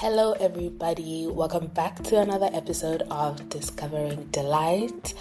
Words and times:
Hello, 0.00 0.32
everybody. 0.32 1.26
Welcome 1.26 1.66
back 1.66 2.02
to 2.04 2.18
another 2.18 2.48
episode 2.54 3.02
of 3.10 3.50
Discovering 3.50 4.24
Delight. 4.30 5.12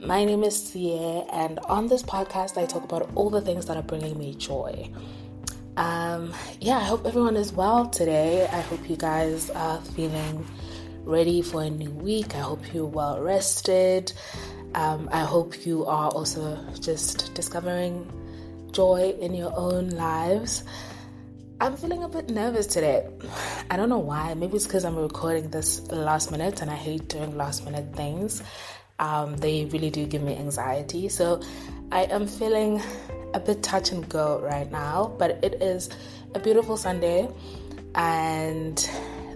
My 0.00 0.24
name 0.24 0.44
is 0.44 0.54
Siye, 0.54 1.26
and 1.32 1.58
on 1.64 1.88
this 1.88 2.04
podcast, 2.04 2.56
I 2.56 2.64
talk 2.64 2.84
about 2.84 3.10
all 3.16 3.28
the 3.28 3.40
things 3.40 3.66
that 3.66 3.76
are 3.76 3.82
bringing 3.82 4.16
me 4.16 4.36
joy. 4.36 4.88
Um, 5.76 6.32
yeah, 6.60 6.76
I 6.76 6.84
hope 6.84 7.06
everyone 7.06 7.34
is 7.34 7.52
well 7.52 7.88
today. 7.88 8.46
I 8.46 8.60
hope 8.60 8.88
you 8.88 8.96
guys 8.96 9.50
are 9.50 9.80
feeling 9.96 10.46
ready 11.02 11.42
for 11.42 11.64
a 11.64 11.68
new 11.68 11.90
week. 11.90 12.36
I 12.36 12.38
hope 12.38 12.72
you're 12.72 12.86
well 12.86 13.20
rested. 13.20 14.12
Um, 14.76 15.08
I 15.10 15.24
hope 15.24 15.66
you 15.66 15.86
are 15.86 16.08
also 16.08 16.56
just 16.78 17.34
discovering 17.34 18.08
joy 18.70 19.12
in 19.20 19.34
your 19.34 19.52
own 19.56 19.88
lives. 19.90 20.62
I'm 21.62 21.76
feeling 21.76 22.02
a 22.02 22.08
bit 22.08 22.30
nervous 22.30 22.66
today. 22.66 23.06
I 23.70 23.76
don't 23.76 23.90
know 23.90 23.98
why. 23.98 24.32
Maybe 24.32 24.56
it's 24.56 24.66
because 24.66 24.86
I'm 24.86 24.96
recording 24.96 25.50
this 25.50 25.86
last 25.92 26.30
minute 26.30 26.62
and 26.62 26.70
I 26.70 26.74
hate 26.74 27.08
doing 27.08 27.36
last 27.36 27.66
minute 27.66 27.94
things. 27.94 28.42
Um, 28.98 29.36
they 29.36 29.66
really 29.66 29.90
do 29.90 30.06
give 30.06 30.22
me 30.22 30.34
anxiety. 30.36 31.10
So 31.10 31.42
I 31.92 32.04
am 32.04 32.26
feeling 32.26 32.80
a 33.34 33.40
bit 33.40 33.62
touch 33.62 33.92
and 33.92 34.08
go 34.08 34.40
right 34.40 34.72
now, 34.72 35.14
but 35.18 35.32
it 35.44 35.60
is 35.60 35.90
a 36.34 36.40
beautiful 36.40 36.78
Sunday. 36.78 37.28
And 37.94 38.78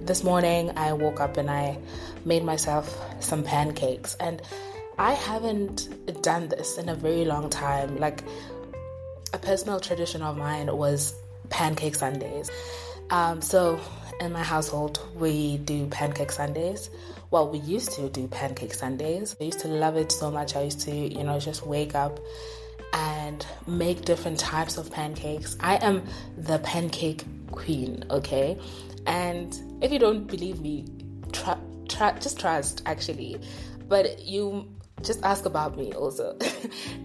this 0.00 0.24
morning 0.24 0.72
I 0.78 0.94
woke 0.94 1.20
up 1.20 1.36
and 1.36 1.50
I 1.50 1.76
made 2.24 2.42
myself 2.42 2.98
some 3.20 3.42
pancakes. 3.42 4.14
And 4.14 4.40
I 4.96 5.12
haven't 5.12 6.22
done 6.22 6.48
this 6.48 6.78
in 6.78 6.88
a 6.88 6.94
very 6.94 7.26
long 7.26 7.50
time. 7.50 7.98
Like, 7.98 8.24
a 9.34 9.38
personal 9.38 9.80
tradition 9.80 10.22
of 10.22 10.38
mine 10.38 10.74
was 10.74 11.12
pancake 11.54 11.94
Sundays. 11.94 12.50
Um, 13.10 13.40
so 13.40 13.80
in 14.20 14.32
my 14.32 14.42
household, 14.42 14.98
we 15.14 15.58
do 15.58 15.86
pancake 15.86 16.32
Sundays. 16.32 16.90
Well, 17.30 17.48
we 17.48 17.58
used 17.58 17.92
to 17.92 18.08
do 18.08 18.26
pancake 18.26 18.74
Sundays. 18.74 19.36
I 19.40 19.44
used 19.44 19.60
to 19.60 19.68
love 19.68 19.96
it 19.96 20.10
so 20.10 20.32
much. 20.32 20.56
I 20.56 20.62
used 20.62 20.80
to, 20.80 20.90
you 20.92 21.22
know, 21.22 21.38
just 21.38 21.64
wake 21.64 21.94
up 21.94 22.18
and 22.92 23.46
make 23.68 24.04
different 24.04 24.40
types 24.40 24.78
of 24.78 24.90
pancakes. 24.90 25.56
I 25.60 25.76
am 25.76 26.02
the 26.36 26.58
pancake 26.58 27.22
queen, 27.52 28.04
okay? 28.10 28.58
And 29.06 29.56
if 29.80 29.92
you 29.92 30.00
don't 30.00 30.26
believe 30.26 30.60
me, 30.60 30.86
try, 31.30 31.56
try, 31.88 32.18
just 32.18 32.40
trust 32.40 32.82
actually. 32.84 33.38
But 33.86 34.24
you 34.24 34.73
just 35.04 35.22
ask 35.22 35.44
about 35.44 35.76
me 35.76 35.92
also 35.92 36.36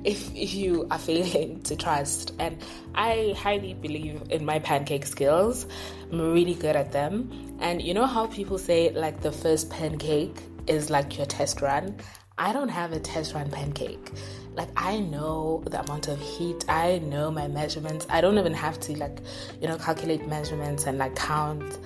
if, 0.04 0.36
if 0.36 0.54
you 0.54 0.88
are 0.90 0.98
failing 0.98 1.62
to 1.64 1.76
trust. 1.76 2.34
And 2.40 2.58
I 2.96 3.34
highly 3.38 3.74
believe 3.74 4.24
in 4.30 4.46
my 4.46 4.60
pancake 4.60 5.06
skills. 5.06 5.66
I'm 6.12 6.34
really 6.34 6.56
good 6.56 6.76
at 6.76 6.92
them. 6.92 7.58
And 7.60 7.82
you 7.82 7.94
know 7.94 8.06
how 8.06 8.28
people 8.28 8.58
say 8.58 8.92
like 8.92 9.22
the 9.22 9.32
first 9.32 9.70
pancake 9.70 10.36
is 10.68 10.90
like 10.90 11.18
your 11.18 11.26
test 11.26 11.62
run? 11.62 11.98
I 12.38 12.54
don't 12.54 12.70
have 12.70 12.94
a 12.94 13.00
test 13.00 13.34
run 13.34 13.52
pancake. 13.52 14.12
Like 14.56 14.70
I 14.78 15.00
know 15.00 15.62
the 15.66 15.82
amount 15.82 16.08
of 16.08 16.20
heat, 16.20 16.66
I 16.70 17.00
know 17.00 17.30
my 17.32 17.48
measurements. 17.48 18.08
I 18.10 18.22
don't 18.22 18.38
even 18.38 18.54
have 18.54 18.80
to 18.82 18.98
like, 18.98 19.20
you 19.62 19.68
know, 19.68 19.78
calculate 19.78 20.26
measurements 20.28 20.86
and 20.86 20.98
like 20.98 21.16
count 21.16 21.78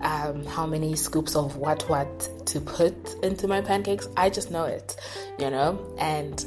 um, 0.00 0.44
how 0.44 0.66
many 0.66 0.94
scoops 0.94 1.36
of 1.36 1.56
what 1.56 1.88
what 1.88 2.28
to 2.46 2.60
put 2.60 2.94
into 3.22 3.48
my 3.48 3.60
pancakes. 3.60 4.08
I 4.16 4.30
just 4.30 4.50
know 4.50 4.64
it, 4.64 4.96
you 5.38 5.50
know. 5.50 5.94
And 5.98 6.44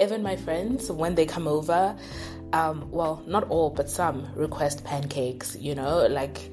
even 0.00 0.22
my 0.22 0.36
friends, 0.36 0.90
when 0.90 1.14
they 1.14 1.26
come 1.26 1.46
over, 1.46 1.96
um, 2.52 2.90
well, 2.90 3.22
not 3.26 3.44
all, 3.48 3.70
but 3.70 3.88
some 3.88 4.28
request 4.34 4.84
pancakes. 4.84 5.56
You 5.56 5.74
know, 5.74 6.06
like 6.06 6.50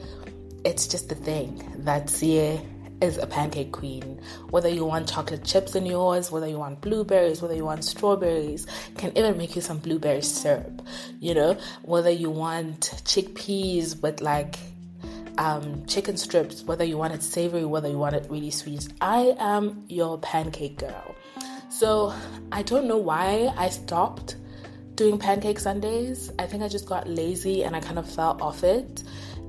it's 0.66 0.88
just 0.88 1.10
the 1.10 1.16
thing 1.16 1.64
that 1.80 2.08
Siye 2.08 2.66
is 3.02 3.18
a 3.18 3.26
pancake 3.26 3.72
queen. 3.72 4.20
Whether 4.50 4.70
you 4.70 4.86
want 4.86 5.10
chocolate 5.10 5.44
chips 5.44 5.76
in 5.76 5.86
yours, 5.86 6.32
whether 6.32 6.48
you 6.48 6.60
want 6.60 6.82
blueberries, 6.82 7.42
whether 7.42 7.56
you 7.56 7.66
want 7.66 7.86
strawberries, 7.86 8.68
can 8.98 9.18
even 9.18 9.38
make 9.38 9.56
you 9.56 9.62
some 9.62 9.80
blueberry 9.80 10.22
syrup. 10.22 10.82
You 11.20 11.34
know, 11.34 11.58
whether 11.84 12.10
you 12.10 12.30
want 12.30 12.92
chickpeas 13.06 14.02
with 14.02 14.22
like 14.22 14.58
um, 15.40 15.86
chicken 15.86 16.18
strips, 16.18 16.64
whether 16.64 16.84
you 16.84 16.98
want 16.98 17.14
it 17.14 17.24
savory, 17.24 17.66
whether 17.66 17.88
you 17.88 17.98
want 17.98 18.14
it 18.14 18.28
really 18.30 18.52
sweet. 18.52 18.88
I 19.02 19.36
am 19.40 19.86
your 19.88 20.20
pancake 20.20 20.78
girl. 20.78 21.16
So 21.70 22.14
I 22.52 22.62
don't 22.62 22.88
know 22.88 22.98
why 22.98 23.52
I 23.58 23.70
stopped 23.70 24.36
doing 24.96 25.18
pancake 25.18 25.60
Sundays. 25.60 26.30
I 26.38 26.46
think 26.46 26.62
I 26.62 26.68
just 26.68 26.86
got 26.86 27.08
lazy 27.08 27.64
and 27.64 27.74
I 27.74 27.80
kind 27.80 27.98
of 27.98 28.08
fell 28.08 28.38
off 28.42 28.64
it. 28.66 29.04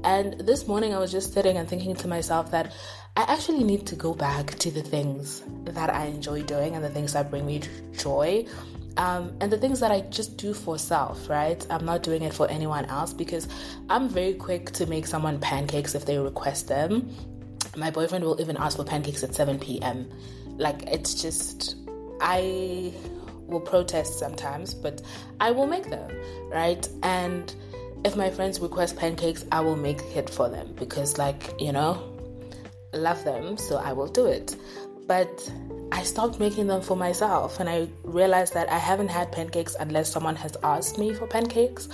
And 0.04 0.40
this 0.40 0.68
morning 0.68 0.94
I 0.94 0.98
was 0.98 1.10
just 1.10 1.34
sitting 1.34 1.56
and 1.56 1.68
thinking 1.68 1.96
to 1.96 2.08
myself 2.08 2.52
that 2.52 2.72
I 3.16 3.22
actually 3.22 3.64
need 3.64 3.86
to 3.88 3.96
go 3.96 4.14
back 4.14 4.54
to 4.60 4.70
the 4.70 4.82
things 4.82 5.42
that 5.64 5.90
I 5.90 6.04
enjoy 6.06 6.42
doing 6.44 6.76
and 6.76 6.84
the 6.84 6.88
things 6.88 7.14
that 7.14 7.30
bring 7.30 7.44
me 7.44 7.62
joy 7.98 8.46
um, 8.96 9.32
and 9.40 9.50
the 9.52 9.58
things 9.58 9.80
that 9.80 9.90
I 9.90 10.00
just 10.02 10.36
do 10.36 10.52
for 10.52 10.78
self, 10.78 11.28
right? 11.28 11.64
I'm 11.70 11.84
not 11.84 12.02
doing 12.02 12.22
it 12.22 12.34
for 12.34 12.48
anyone 12.50 12.84
else 12.86 13.12
because 13.12 13.48
I'm 13.88 14.08
very 14.08 14.34
quick 14.34 14.70
to 14.72 14.86
make 14.86 15.06
someone 15.06 15.38
pancakes 15.40 15.94
if 15.94 16.06
they 16.06 16.18
request 16.18 16.68
them. 16.68 17.14
My 17.76 17.90
boyfriend 17.90 18.24
will 18.24 18.40
even 18.40 18.56
ask 18.56 18.76
for 18.76 18.84
pancakes 18.84 19.22
at 19.22 19.34
7 19.34 19.58
p.m. 19.58 20.10
Like, 20.56 20.82
it's 20.88 21.20
just, 21.20 21.76
I 22.20 22.92
will 23.46 23.60
protest 23.60 24.18
sometimes, 24.18 24.74
but 24.74 25.02
I 25.40 25.50
will 25.50 25.66
make 25.66 25.88
them, 25.88 26.10
right? 26.50 26.86
And 27.02 27.54
if 28.04 28.16
my 28.16 28.30
friends 28.30 28.60
request 28.60 28.96
pancakes, 28.96 29.44
I 29.52 29.60
will 29.60 29.76
make 29.76 30.00
it 30.16 30.28
for 30.28 30.48
them 30.48 30.74
because, 30.78 31.16
like, 31.16 31.54
you 31.60 31.72
know, 31.72 32.16
love 32.92 33.22
them, 33.24 33.56
so 33.56 33.76
I 33.76 33.92
will 33.92 34.08
do 34.08 34.26
it. 34.26 34.56
But 35.06 35.50
I 35.92 36.02
stopped 36.02 36.38
making 36.38 36.66
them 36.66 36.82
for 36.82 36.96
myself 36.96 37.60
and 37.60 37.68
I 37.68 37.88
realized 38.04 38.54
that 38.54 38.70
I 38.70 38.78
haven't 38.78 39.08
had 39.08 39.32
pancakes 39.32 39.76
unless 39.78 40.10
someone 40.10 40.36
has 40.36 40.56
asked 40.62 40.98
me 40.98 41.12
for 41.14 41.26
pancakes 41.26 41.88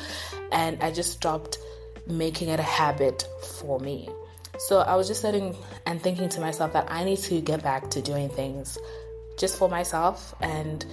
and 0.52 0.82
I 0.82 0.90
just 0.90 1.12
stopped 1.12 1.58
making 2.06 2.48
it 2.48 2.60
a 2.60 2.64
habit 2.64 3.26
for 3.42 3.80
me. 3.80 4.08
So 4.58 4.78
I 4.78 4.96
was 4.96 5.08
just 5.08 5.20
sitting 5.20 5.56
and 5.86 6.00
thinking 6.00 6.28
to 6.30 6.40
myself 6.40 6.72
that 6.72 6.90
I 6.90 7.04
need 7.04 7.18
to 7.18 7.40
get 7.40 7.62
back 7.62 7.90
to 7.90 8.02
doing 8.02 8.28
things 8.28 8.78
just 9.38 9.58
for 9.58 9.68
myself 9.68 10.34
and 10.40 10.84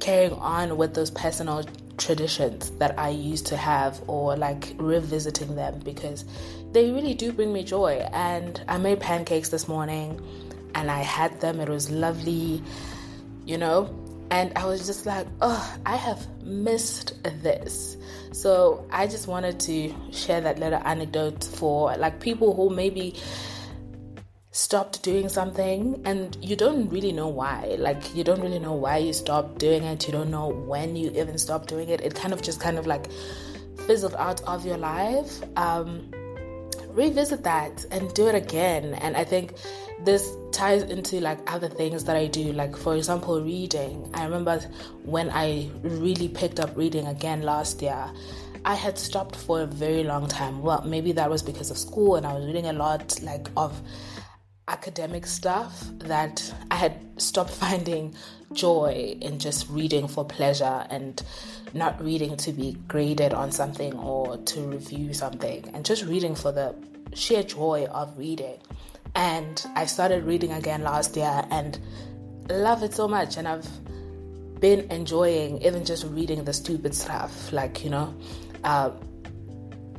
carrying 0.00 0.32
on 0.34 0.76
with 0.76 0.94
those 0.94 1.10
personal 1.10 1.64
traditions 1.96 2.70
that 2.78 2.98
I 2.98 3.10
used 3.10 3.46
to 3.46 3.56
have 3.56 4.00
or 4.08 4.36
like 4.36 4.74
revisiting 4.78 5.54
them 5.54 5.80
because 5.80 6.24
they 6.72 6.90
really 6.90 7.14
do 7.14 7.32
bring 7.32 7.52
me 7.52 7.64
joy. 7.64 8.06
And 8.12 8.62
I 8.68 8.78
made 8.78 9.00
pancakes 9.00 9.48
this 9.48 9.68
morning 9.68 10.20
and 10.82 10.90
I 10.90 11.02
had 11.02 11.40
them. 11.40 11.60
It 11.60 11.68
was 11.68 11.90
lovely, 11.92 12.60
you 13.46 13.56
know. 13.56 13.96
And 14.32 14.52
I 14.56 14.66
was 14.66 14.84
just 14.84 15.06
like, 15.06 15.28
oh, 15.40 15.78
I 15.86 15.94
have 15.94 16.26
missed 16.42 17.22
this. 17.22 17.96
So 18.32 18.84
I 18.90 19.06
just 19.06 19.28
wanted 19.28 19.60
to 19.60 19.94
share 20.10 20.40
that 20.40 20.58
little 20.58 20.80
anecdote 20.84 21.44
for 21.44 21.96
like 21.96 22.18
people 22.18 22.52
who 22.56 22.68
maybe 22.68 23.14
stopped 24.50 25.04
doing 25.04 25.28
something 25.28 26.02
and 26.04 26.36
you 26.40 26.56
don't 26.56 26.88
really 26.88 27.12
know 27.12 27.28
why. 27.28 27.76
Like 27.78 28.16
you 28.16 28.24
don't 28.24 28.40
really 28.40 28.58
know 28.58 28.72
why 28.74 28.96
you 28.96 29.12
stopped 29.12 29.58
doing 29.58 29.84
it. 29.84 30.04
You 30.08 30.12
don't 30.12 30.32
know 30.32 30.48
when 30.48 30.96
you 30.96 31.10
even 31.10 31.38
stopped 31.38 31.68
doing 31.68 31.90
it. 31.90 32.00
It 32.00 32.16
kind 32.16 32.32
of 32.32 32.42
just 32.42 32.58
kind 32.58 32.76
of 32.76 32.88
like 32.88 33.06
fizzled 33.86 34.16
out 34.16 34.42
of 34.48 34.66
your 34.66 34.78
life. 34.78 35.42
Um, 35.56 36.10
revisit 36.94 37.42
that 37.44 37.84
and 37.90 38.12
do 38.14 38.28
it 38.28 38.34
again. 38.34 38.94
And 38.94 39.16
I 39.16 39.24
think 39.24 39.54
this 40.04 40.36
ties 40.52 40.82
into 40.82 41.20
like 41.20 41.38
other 41.52 41.68
things 41.68 42.04
that 42.04 42.16
I 42.16 42.26
do. 42.26 42.52
Like, 42.52 42.76
for 42.76 42.94
example, 42.94 43.42
reading. 43.42 44.10
I 44.14 44.24
remember 44.24 44.60
when 45.04 45.30
I 45.30 45.70
really 45.82 46.28
picked 46.28 46.60
up 46.60 46.76
reading 46.76 47.06
again 47.06 47.42
last 47.42 47.82
year. 47.82 48.10
I 48.64 48.74
had 48.74 48.96
stopped 48.96 49.34
for 49.34 49.62
a 49.62 49.66
very 49.66 50.04
long 50.04 50.28
time. 50.28 50.62
Well, 50.62 50.82
maybe 50.84 51.10
that 51.12 51.28
was 51.28 51.42
because 51.42 51.70
of 51.70 51.78
school 51.78 52.14
and 52.14 52.24
I 52.24 52.32
was 52.34 52.46
reading 52.46 52.66
a 52.66 52.72
lot 52.72 53.20
like 53.22 53.48
of 53.56 53.80
academic 54.72 55.26
stuff 55.26 55.84
that 55.98 56.52
I 56.70 56.76
had 56.76 56.98
stopped 57.20 57.50
finding 57.64 58.14
joy 58.52 59.16
in 59.20 59.38
just 59.38 59.68
reading 59.70 60.08
for 60.08 60.24
pleasure 60.24 60.86
and 60.90 61.22
not 61.74 62.02
reading 62.02 62.36
to 62.36 62.52
be 62.52 62.76
graded 62.88 63.32
on 63.32 63.52
something 63.52 63.94
or 63.98 64.36
to 64.36 64.60
review 64.62 65.14
something 65.14 65.68
and 65.72 65.84
just 65.84 66.04
reading 66.04 66.34
for 66.34 66.52
the 66.52 66.74
sheer 67.14 67.42
joy 67.42 67.86
of 67.86 68.16
reading. 68.18 68.58
And 69.14 69.64
I 69.74 69.86
started 69.86 70.24
reading 70.24 70.52
again 70.52 70.82
last 70.82 71.16
year 71.16 71.44
and 71.50 71.78
love 72.48 72.82
it 72.82 72.94
so 72.94 73.08
much. 73.08 73.36
And 73.36 73.46
I've 73.46 73.68
been 74.60 74.90
enjoying 74.90 75.62
even 75.62 75.84
just 75.84 76.04
reading 76.04 76.44
the 76.44 76.52
stupid 76.52 76.94
stuff, 76.94 77.52
like, 77.52 77.84
you 77.84 77.90
know, 77.90 78.14
uh, 78.64 78.90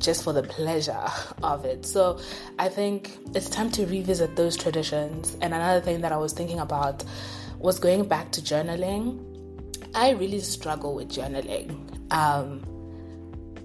just 0.04 0.22
for 0.22 0.32
the 0.32 0.42
pleasure 0.42 1.06
of 1.42 1.64
it. 1.64 1.86
So 1.86 2.20
I 2.58 2.68
think 2.68 3.16
it's 3.34 3.48
time 3.48 3.70
to 3.72 3.86
revisit 3.86 4.36
those 4.36 4.56
traditions. 4.56 5.36
And 5.40 5.54
another 5.54 5.80
thing 5.80 6.02
that 6.02 6.12
I 6.12 6.16
was 6.16 6.32
thinking 6.32 6.60
about 6.60 7.04
was 7.58 7.78
going 7.78 8.06
back 8.06 8.30
to 8.32 8.42
journaling. 8.42 9.18
I 9.94 10.10
really 10.10 10.40
struggle 10.40 10.94
with 10.94 11.08
journaling. 11.08 12.12
Um, 12.12 12.62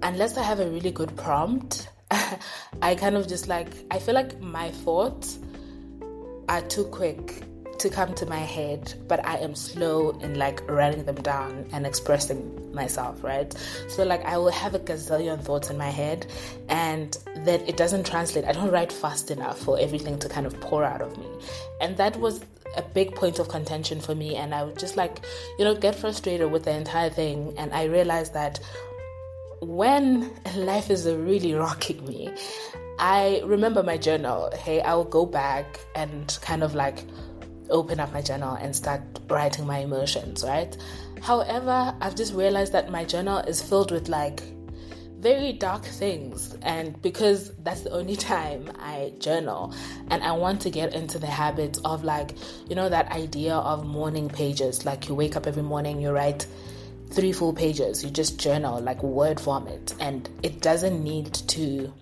unless 0.02 0.38
I 0.38 0.44
have 0.44 0.60
a 0.60 0.70
really 0.70 0.92
good 0.92 1.16
prompt, 1.18 1.90
I 2.82 2.96
kind 2.96 3.16
of 3.16 3.28
just 3.28 3.48
like, 3.48 3.70
I 3.92 4.00
feel 4.00 4.16
like 4.16 4.40
my 4.40 4.72
thoughts 4.72 5.40
are 6.48 6.62
too 6.62 6.86
quick 6.86 7.44
to 7.80 7.90
come 7.90 8.14
to 8.16 8.26
my 8.26 8.40
head, 8.40 8.94
but 9.08 9.26
I 9.26 9.38
am 9.38 9.56
slow 9.56 10.12
in 10.20 10.38
like 10.38 10.68
writing 10.70 11.06
them 11.06 11.16
down 11.16 11.66
and 11.72 11.86
expressing 11.86 12.74
myself, 12.74 13.24
right? 13.24 13.54
So, 13.88 14.04
like, 14.04 14.24
I 14.26 14.38
will 14.38 14.52
have 14.52 14.76
a 14.76 14.80
gazillion 14.80 15.42
thoughts 15.42 15.70
in 15.70 15.78
my 15.78 15.90
head, 15.90 16.28
and 16.68 17.18
then 17.38 17.62
it 17.68 17.78
doesn't 17.78 18.06
translate. 18.06 18.46
I 18.46 18.52
don't 18.52 18.72
write 18.72 18.92
fast 18.92 19.32
enough 19.32 19.60
for 19.60 19.80
everything 19.80 20.20
to 20.20 20.30
kind 20.30 20.46
of 20.46 20.60
pour 20.60 20.84
out 20.84 21.02
of 21.02 21.18
me. 21.18 21.28
And 21.82 21.98
that 21.98 22.20
was 22.20 22.42
a 22.76 22.82
big 22.82 23.16
point 23.16 23.40
of 23.40 23.50
contention 23.50 24.00
for 24.00 24.16
me. 24.16 24.36
And 24.36 24.54
I 24.54 24.64
would 24.64 24.78
just 24.78 24.96
like, 24.98 25.22
you 25.58 25.66
know, 25.66 25.76
get 25.76 25.96
frustrated 25.96 26.52
with 26.52 26.66
the 26.66 26.72
entire 26.72 27.10
thing. 27.10 27.54
And 27.58 27.74
I 27.74 27.86
realized 27.86 28.34
that 28.34 28.60
when 29.62 30.32
life 30.56 30.90
is 30.90 31.06
really 31.08 31.54
rocking 31.54 32.06
me, 32.06 32.32
I 33.00 33.42
remember 33.46 33.82
my 33.82 33.98
journal. 33.98 34.52
Hey, 34.54 34.82
I 34.82 34.94
will 34.94 35.06
go 35.06 35.26
back 35.26 35.80
and 35.96 36.38
kind 36.42 36.64
of 36.64 36.76
like 36.76 37.06
open 37.70 38.00
up 38.00 38.12
my 38.14 38.22
journal 38.22 38.56
and 38.56 38.76
start 38.76 39.02
writing 39.30 39.66
my 39.66 39.80
emotions, 39.80 40.44
right? 40.44 40.76
However, 41.22 41.94
I've 42.02 42.16
just 42.16 42.34
realized 42.34 42.74
that 42.74 42.92
my 42.92 43.06
journal 43.06 43.40
is 43.40 43.62
filled 43.62 43.92
with 43.92 44.10
like 44.10 44.42
very 45.20 45.52
dark 45.52 45.84
things. 45.84 46.56
And 46.62 47.00
because 47.02 47.52
that's 47.58 47.82
the 47.82 47.92
only 47.92 48.16
time 48.32 48.72
I 48.80 49.14
journal 49.20 49.74
and 50.10 50.24
I 50.24 50.32
want 50.32 50.62
to 50.62 50.70
get 50.70 50.94
into 50.94 51.20
the 51.20 51.28
habit 51.28 51.78
of 51.86 52.04
like 52.04 52.32
you 52.70 52.76
know 52.76 52.90
that 52.90 53.12
idea 53.12 53.56
of 53.56 53.86
morning 53.86 54.30
pages. 54.30 54.86
Like 54.86 55.10
you 55.10 55.16
wake 55.16 55.36
up 55.36 55.46
every 55.48 55.64
morning 55.64 56.02
you 56.02 56.12
write 56.12 56.48
three 57.12 57.32
full 57.32 57.54
pages. 57.54 58.04
You 58.04 58.10
just 58.10 58.40
journal 58.40 58.80
like 58.80 59.04
word 59.04 59.40
vomit 59.40 59.94
and 60.00 60.30
it 60.44 60.62
doesn't 60.62 61.04
need 61.04 61.34
to 61.34 61.94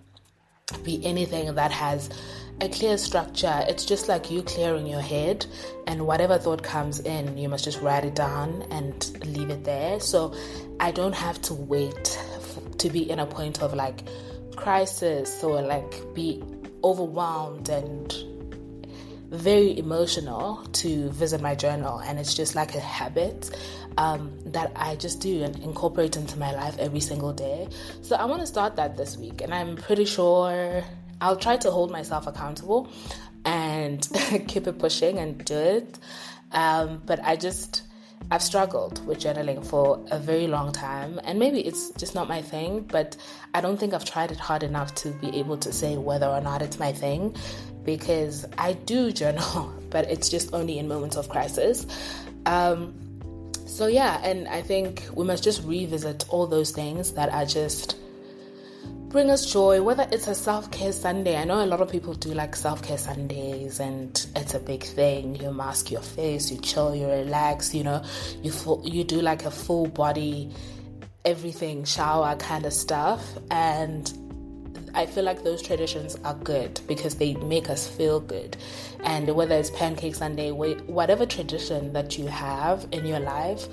be 0.84 1.04
anything 1.06 1.56
that 1.56 1.72
has 1.72 2.10
a 2.62 2.70
clear 2.70 2.98
structure. 2.98 3.64
It's 3.68 3.86
just 3.86 4.08
like 4.08 4.32
you 4.32 4.42
clearing 4.42 4.88
your 4.88 5.02
head, 5.02 5.46
and 5.86 6.08
whatever 6.08 6.38
thought 6.38 6.64
comes 6.64 7.00
in, 7.00 7.38
you 7.38 7.50
must 7.50 7.64
just 7.64 7.82
write 7.82 8.06
it 8.06 8.16
down 8.16 8.64
and 8.72 9.26
leave 9.26 9.50
it 9.50 9.64
there. 9.64 10.00
So 10.00 10.34
I 10.80 10.92
don't 10.92 11.16
have 11.16 11.42
to 11.44 11.54
wait 11.54 12.20
to 12.78 12.90
be 12.90 13.10
in 13.10 13.20
a 13.20 13.26
point 13.26 13.62
of 13.62 13.74
like 13.74 14.04
crisis 14.56 15.44
or 15.44 15.62
like 15.62 16.14
be 16.14 16.44
overwhelmed 16.84 17.70
and 17.70 18.14
very 19.30 19.78
emotional 19.78 20.66
to 20.72 21.10
visit 21.10 21.42
my 21.42 21.54
journal 21.54 22.00
and 22.00 22.18
it's 22.18 22.34
just 22.34 22.56
like 22.56 22.76
a 22.76 22.80
habit 22.80 23.52
um, 23.98 24.32
that 24.46 24.72
i 24.76 24.96
just 24.96 25.20
do 25.20 25.44
and 25.44 25.58
incorporate 25.60 26.16
into 26.16 26.40
my 26.40 26.54
life 26.54 26.78
every 26.80 27.02
single 27.02 27.34
day 27.34 27.68
so 28.02 28.16
i 28.16 28.24
want 28.24 28.40
to 28.40 28.48
start 28.48 28.78
that 28.78 28.96
this 28.96 29.18
week 29.18 29.42
and 29.42 29.54
i'm 29.54 29.76
pretty 29.76 30.06
sure 30.06 30.82
i'll 31.22 31.38
try 31.38 31.58
to 31.58 31.72
hold 31.72 31.92
myself 31.92 32.28
accountable 32.28 32.90
and 33.46 34.08
keep 34.48 34.68
it 34.68 34.78
pushing 34.80 35.18
and 35.20 35.44
do 35.46 35.56
it 35.56 35.98
um, 36.52 37.02
but 37.06 37.24
i 37.24 37.36
just 37.36 37.84
I've 38.30 38.42
struggled 38.42 39.06
with 39.08 39.20
journaling 39.20 39.66
for 39.66 40.06
a 40.12 40.20
very 40.20 40.48
long 40.48 40.74
time, 40.74 41.20
and 41.24 41.40
maybe 41.40 41.62
it's 41.62 41.92
just 41.92 42.14
not 42.14 42.28
my 42.28 42.42
thing, 42.42 42.82
but 42.82 43.16
I 43.54 43.62
don't 43.62 43.78
think 43.78 43.94
I've 43.94 44.04
tried 44.04 44.32
it 44.32 44.40
hard 44.40 44.64
enough 44.64 44.94
to 44.96 45.12
be 45.12 45.38
able 45.40 45.58
to 45.58 45.72
say 45.72 45.96
whether 45.98 46.28
or 46.28 46.42
not 46.42 46.62
it's 46.62 46.78
my 46.78 46.92
thing 46.92 47.36
because 47.86 48.46
I 48.58 48.74
do 48.74 49.12
journal, 49.22 49.74
but 49.90 50.10
it's 50.12 50.28
just 50.28 50.54
only 50.54 50.78
in 50.78 50.90
moments 50.90 51.16
of 51.16 51.30
crisis. 51.30 51.88
Um, 52.46 52.94
so, 53.66 53.88
yeah, 53.88 54.20
and 54.24 54.48
I 54.50 54.62
think 54.62 55.08
we 55.14 55.24
must 55.24 55.44
just 55.44 55.64
revisit 55.64 56.26
all 56.30 56.48
those 56.48 56.72
things 56.72 57.14
that 57.14 57.30
are 57.30 57.46
just 57.46 57.96
bring 59.10 59.30
us 59.30 59.52
joy, 59.52 59.82
whether 59.82 60.08
it's 60.12 60.28
a 60.28 60.36
self 60.36 60.70
care 60.72 60.92
Sunday. 60.92 61.38
I 61.38 61.44
know 61.46 61.64
a 61.64 61.66
lot 61.66 61.82
of 61.82 61.90
people 61.90 62.14
do 62.14 62.34
like 62.34 62.56
self 62.56 62.82
care 62.84 62.98
Sundays, 62.98 63.80
and 63.80 64.26
it's 64.36 64.54
a 64.54 64.60
big 64.60 64.84
thing. 64.84 65.36
You 65.36 65.52
mask 65.52 65.92
your 65.92 66.02
face, 66.02 66.52
you 66.52 66.58
chill, 66.60 66.96
you 66.96 67.08
relax. 67.08 67.74
You 67.74 67.84
know, 67.84 68.04
you 68.44 68.52
full, 68.52 68.82
you 68.86 69.04
do 69.04 69.22
like 69.22 69.46
a 69.46 69.52
full 69.52 69.88
body, 69.88 70.52
everything 71.26 71.84
shower 71.84 72.36
kind 72.36 72.66
of 72.66 72.74
stuff, 72.74 73.24
and 73.50 74.12
I 74.98 75.06
feel 75.06 75.24
like 75.24 75.44
those 75.44 75.62
traditions 75.62 76.18
are 76.26 76.34
good 76.34 76.82
because 76.88 77.18
they 77.18 77.36
make 77.36 77.70
us 77.70 77.88
feel 77.88 78.20
good. 78.20 78.58
And 79.04 79.30
whether 79.36 79.54
it's 79.54 79.70
Pancake 79.70 80.16
Sunday, 80.16 80.50
whatever 80.50 81.28
tradition 81.28 81.94
that 81.94 82.18
you 82.18 82.26
have 82.26 82.88
in 82.92 83.06
your 83.06 83.20
life 83.20 83.68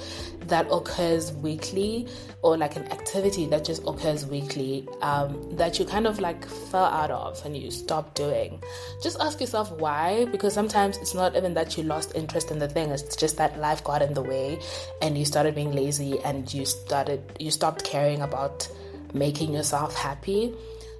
that 0.49 0.67
occurs 0.71 1.32
weekly, 1.32 2.06
or 2.43 2.59
like 2.59 2.76
an 2.76 2.85
activity 2.93 3.47
that 3.47 3.65
just 3.65 3.82
occurs 3.87 4.26
weekly, 4.26 4.87
um, 5.00 5.56
that 5.56 5.79
you 5.79 5.87
kind 5.87 6.06
of 6.06 6.21
like 6.21 6.44
fell 6.47 6.85
out 6.85 7.11
of 7.11 7.43
and 7.47 7.56
you 7.56 7.71
stop 7.71 8.15
doing, 8.15 8.62
just 9.03 9.19
ask 9.19 9.41
yourself 9.41 9.73
why. 9.73 10.26
Because 10.26 10.53
sometimes 10.53 10.99
it's 10.99 11.15
not 11.15 11.35
even 11.37 11.55
that 11.55 11.79
you 11.79 11.85
lost 11.85 12.15
interest 12.15 12.50
in 12.50 12.59
the 12.59 12.69
thing, 12.69 12.91
it's 12.91 13.17
just 13.17 13.38
that 13.38 13.59
life 13.59 13.82
got 13.82 14.03
in 14.03 14.12
the 14.12 14.23
way 14.23 14.59
and 15.00 15.17
you 15.17 15.25
started 15.25 15.55
being 15.55 15.73
lazy 15.73 16.21
and 16.21 16.53
you 16.53 16.67
started, 16.67 17.23
you 17.41 17.50
stopped 17.50 17.82
caring 17.82 18.21
about 18.21 18.69
making 19.15 19.55
yourself 19.55 19.94
happy 19.94 20.53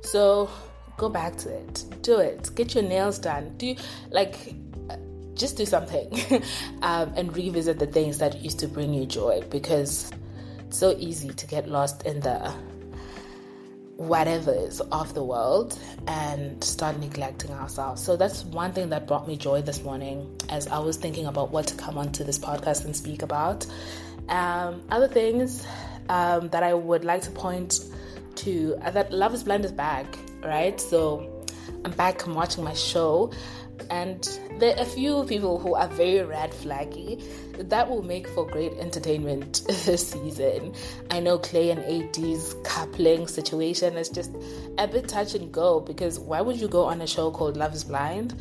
so 0.05 0.49
go 0.97 1.09
back 1.09 1.37
to 1.39 1.49
it. 1.49 1.85
Do 2.03 2.19
it. 2.19 2.51
Get 2.55 2.75
your 2.75 2.85
nails 2.85 3.19
done. 3.19 3.55
Do 3.57 3.75
like 4.11 4.55
just 5.35 5.57
do 5.57 5.67
something 5.67 6.13
um, 6.83 7.13
and 7.17 7.35
revisit 7.37 7.79
the 7.79 7.87
things 7.87 8.19
that 8.19 8.41
used 8.43 8.59
to 8.61 8.69
bring 8.69 8.95
you 8.95 9.05
joy 9.05 9.43
because 9.51 10.13
it's 10.61 10.79
so 10.79 10.95
easy 10.99 11.31
to 11.31 11.47
get 11.47 11.69
lost 11.69 12.05
in 12.07 12.21
the 12.21 12.55
whatever's 13.97 14.81
of 14.81 15.15
the 15.15 15.23
world 15.23 15.79
and 16.07 16.63
start 16.63 16.99
neglecting 16.99 17.51
ourselves. 17.53 18.03
So 18.03 18.17
that's 18.17 18.45
one 18.45 18.73
thing 18.73 18.89
that 18.91 19.07
brought 19.07 19.29
me 19.29 19.37
joy 19.37 19.63
this 19.63 19.83
morning 19.83 20.41
as 20.49 20.67
I 20.69 20.79
was 20.79 20.97
thinking 20.97 21.27
about 21.27 21.51
what 21.51 21.67
to 21.69 21.75
come 21.77 21.97
onto 21.97 22.25
this 22.25 22.39
podcast 22.39 22.85
and 22.85 22.95
speak 22.97 23.23
about. 23.23 23.67
Um, 24.29 24.83
other 24.91 25.09
things 25.09 25.65
um, 26.09 26.49
that 26.49 26.63
I 26.63 26.75
would 26.75 27.05
like 27.05 27.23
to 27.23 27.31
point 27.31 27.81
to 28.37 28.77
uh, 28.83 28.91
that 28.91 29.13
Love 29.13 29.35
is 29.35 29.45
Blind 29.45 29.65
is 29.65 29.73
back, 29.73 30.07
right? 30.43 30.81
So 30.81 31.45
I'm 31.85 31.93
back, 31.93 32.27
I'm 32.27 32.35
watching 32.35 32.65
my 32.65 32.75
show, 32.75 33.33
and 33.91 34.23
there 34.59 34.77
are 34.77 34.83
a 34.83 34.87
few 34.87 35.25
people 35.25 35.59
who 35.59 35.75
are 35.75 35.89
very 35.89 36.23
red 36.25 36.53
flaggy. 36.53 37.23
That 37.69 37.89
will 37.89 38.03
make 38.03 38.27
for 38.29 38.47
great 38.47 38.73
entertainment 38.75 39.63
this 39.69 40.11
season. 40.11 40.75
I 41.11 41.21
know 41.21 41.39
Clay 41.39 41.71
and 41.71 41.81
AD's 41.81 42.55
coupling 42.65 43.27
situation 43.27 43.97
is 43.97 44.09
just 44.09 44.33
a 44.79 44.89
bit 44.89 45.09
touch 45.09 45.35
and 45.35 45.53
go 45.53 45.81
because 45.81 46.19
why 46.19 46.41
would 46.41 46.61
you 46.61 46.69
go 46.69 46.85
on 46.85 47.01
a 47.01 47.07
show 47.07 47.31
called 47.31 47.57
Love 47.57 47.75
is 47.75 47.85
Blind? 47.85 48.35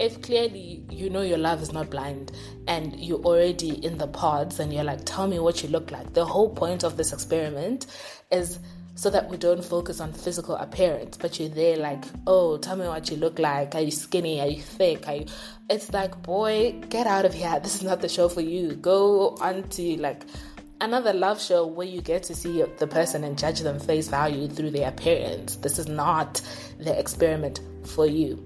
if 0.00 0.22
clearly 0.22 0.82
you 0.90 1.10
know 1.10 1.20
your 1.20 1.36
love 1.36 1.60
is 1.60 1.74
not 1.74 1.90
blind 1.90 2.32
and 2.66 2.98
you're 2.98 3.20
already 3.20 3.84
in 3.84 3.98
the 3.98 4.06
pods 4.06 4.58
and 4.58 4.72
you're 4.72 4.82
like, 4.82 5.04
tell 5.04 5.26
me 5.26 5.38
what 5.38 5.62
you 5.62 5.68
look 5.68 5.90
like. 5.90 6.14
The 6.14 6.24
whole 6.24 6.48
point 6.48 6.84
of 6.84 6.96
this 6.96 7.12
experiment 7.12 7.86
is 8.30 8.58
so 9.00 9.08
that 9.08 9.30
we 9.30 9.38
don't 9.38 9.64
focus 9.64 9.98
on 9.98 10.12
physical 10.12 10.56
appearance, 10.56 11.16
but 11.16 11.40
you're 11.40 11.48
there 11.48 11.78
like, 11.78 12.04
oh, 12.26 12.58
tell 12.58 12.76
me 12.76 12.86
what 12.86 13.10
you 13.10 13.16
look 13.16 13.38
like. 13.38 13.74
Are 13.74 13.80
you 13.80 13.90
skinny? 13.90 14.42
Are 14.42 14.46
you 14.46 14.60
thick? 14.60 15.08
Are 15.08 15.14
you... 15.14 15.26
It's 15.70 15.90
like, 15.94 16.20
boy, 16.22 16.72
get 16.90 17.06
out 17.06 17.24
of 17.24 17.32
here. 17.32 17.58
This 17.62 17.76
is 17.76 17.82
not 17.82 18.02
the 18.02 18.10
show 18.10 18.28
for 18.28 18.42
you. 18.42 18.74
Go 18.74 19.38
on 19.40 19.66
to 19.70 19.96
like 19.96 20.26
another 20.82 21.14
love 21.14 21.40
show 21.40 21.66
where 21.66 21.86
you 21.86 22.02
get 22.02 22.24
to 22.24 22.34
see 22.34 22.62
the 22.76 22.86
person 22.86 23.24
and 23.24 23.38
judge 23.38 23.60
them 23.60 23.80
face 23.80 24.08
value 24.08 24.48
through 24.48 24.72
their 24.72 24.90
appearance. 24.90 25.56
This 25.56 25.78
is 25.78 25.88
not 25.88 26.42
the 26.78 26.92
experiment 26.98 27.58
for 27.86 28.06
you. 28.06 28.36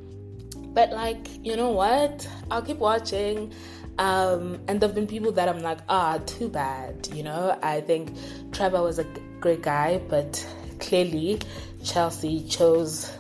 But 0.69 0.93
like, 0.93 1.27
you 1.45 1.57
know 1.57 1.73
what? 1.73 2.29
I'll 2.53 2.63
keep 2.63 2.79
watching. 2.79 3.53
Um, 3.99 4.61
and 4.69 4.81
there've 4.81 4.95
been 4.95 5.09
people 5.09 5.33
that 5.33 5.49
I'm 5.49 5.63
like, 5.63 5.79
ah, 5.89 6.21
too 6.27 6.49
bad. 6.49 7.09
You 7.13 7.25
know, 7.25 7.59
I 7.61 7.81
think 7.81 8.13
Trevor 8.53 8.83
was 8.83 9.01
a 9.01 9.07
great 9.45 9.61
guy, 9.61 10.01
but 10.09 10.45
clearly 10.81 11.39
Chelsea 11.85 12.43
chose 12.49 13.13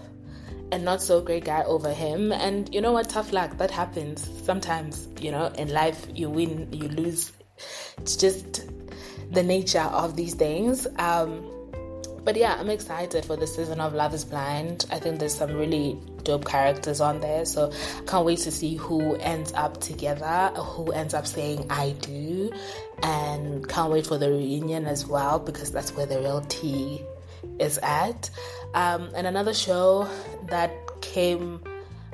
a 0.72 0.78
not 0.78 1.02
so 1.02 1.20
great 1.20 1.44
guy 1.44 1.62
over 1.64 1.92
him. 1.92 2.32
And 2.32 2.74
you 2.74 2.80
know 2.80 2.92
what? 2.92 3.10
Tough 3.10 3.30
luck. 3.30 3.58
That 3.58 3.70
happens 3.70 4.26
sometimes. 4.42 5.06
You 5.20 5.32
know, 5.32 5.46
in 5.58 5.68
life, 5.68 6.06
you 6.14 6.30
win, 6.30 6.72
you 6.72 6.88
lose. 6.88 7.30
It's 7.98 8.16
just 8.16 8.64
the 9.30 9.42
nature 9.42 9.88
of 10.02 10.16
these 10.16 10.32
things. 10.32 10.86
Um, 10.98 11.50
but 12.24 12.36
yeah, 12.36 12.56
I'm 12.58 12.70
excited 12.70 13.26
for 13.26 13.36
the 13.36 13.46
season 13.46 13.82
of 13.82 13.92
Love 13.92 14.14
is 14.14 14.24
Blind. 14.24 14.86
I 14.90 14.98
think 14.98 15.18
there's 15.18 15.34
some 15.34 15.52
really 15.52 16.00
dope 16.22 16.46
characters 16.46 17.02
on 17.02 17.20
there. 17.20 17.44
So 17.44 17.70
I 17.70 18.02
can't 18.06 18.24
wait 18.24 18.38
to 18.40 18.50
see 18.50 18.76
who 18.76 19.16
ends 19.16 19.52
up 19.52 19.78
together, 19.82 20.50
who 20.56 20.90
ends 20.90 21.12
up 21.12 21.26
saying 21.26 21.66
I 21.68 21.90
do. 22.00 22.50
Can't 23.74 23.90
wait 23.90 24.06
for 24.06 24.18
the 24.18 24.30
reunion 24.30 24.86
as 24.86 25.04
well 25.04 25.40
because 25.40 25.72
that's 25.72 25.96
where 25.96 26.06
the 26.06 26.20
real 26.20 26.42
tea 26.42 27.02
is 27.58 27.76
at. 27.78 28.30
Um, 28.72 29.10
and 29.16 29.26
another 29.26 29.52
show 29.52 30.08
that 30.46 30.70
came 31.00 31.60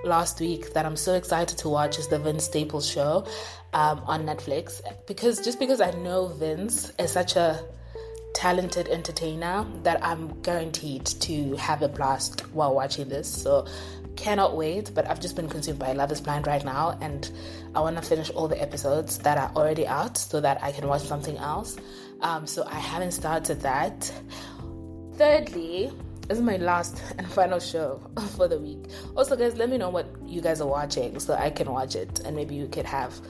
last 0.03 0.41
week 0.41 0.73
that 0.73 0.87
I'm 0.87 0.97
so 0.97 1.13
excited 1.17 1.59
to 1.59 1.69
watch 1.69 1.99
is 1.99 2.09
the 2.09 2.19
Vince 2.19 2.45
Staples 2.45 2.89
show 2.89 3.27
um, 3.75 4.01
on 4.07 4.25
Netflix 4.25 4.81
because 5.07 5.39
just 5.45 5.59
because 5.59 5.83
I 5.83 5.91
know 5.91 6.29
Vince 6.29 6.95
is 6.99 7.11
such 7.13 7.37
a 7.37 7.63
talented 8.33 8.89
entertainer 8.89 9.67
that 9.83 10.03
I'm 10.03 10.41
guaranteed 10.41 11.05
to 11.05 11.57
have 11.57 11.83
a 11.83 11.89
blast 11.89 12.41
while 12.55 12.75
watching 12.75 13.11
this. 13.11 13.29
So 13.29 13.67
cannot 14.17 14.57
wait, 14.57 14.93
but 14.95 15.09
I've 15.09 15.21
just 15.21 15.37
been 15.37 15.49
consumed 15.49 15.79
by 15.79 15.93
Love 15.93 16.13
is 16.13 16.21
Blind 16.21 16.47
right 16.47 16.65
now 16.65 16.99
and 17.01 17.31
I 17.75 17.81
want 17.81 17.97
to 17.97 18.03
finish 18.03 18.31
all 18.31 18.49
the 18.49 18.61
episodes 18.61 19.19
that 19.19 19.39
are 19.39 19.51
already 19.57 19.87
out 19.87 20.19
so 20.19 20.41
that 20.41 20.63
I 20.63 20.73
can 20.73 20.87
watch 20.87 21.03
something 21.03 21.37
else. 21.39 21.77
Um, 22.21 22.47
so 22.47 22.65
I 22.67 22.79
haven't 22.79 23.13
started 23.13 23.61
that. 23.63 24.13
Thirdly, 25.15 25.93
this 26.29 26.39
is 26.39 26.45
my 26.45 26.57
last 26.59 27.03
and 27.19 27.27
final 27.31 27.59
show 27.59 28.01
for 28.37 28.49
the 28.49 28.59
week. 28.59 28.85
Also, 29.17 29.37
guys, 29.37 29.57
let 29.57 29.71
me 29.71 29.79
know 29.79 29.91
what 29.91 30.07
you 30.25 30.41
guys 30.41 30.61
are 30.61 30.69
watching 30.69 31.19
so 31.19 31.35
I 31.35 31.51
can 31.51 31.71
watch 31.71 31.97
it 31.97 32.21
and 32.25 32.37
maybe 32.37 32.55
you 32.55 32.69
could 32.69 32.87
have 32.87 33.21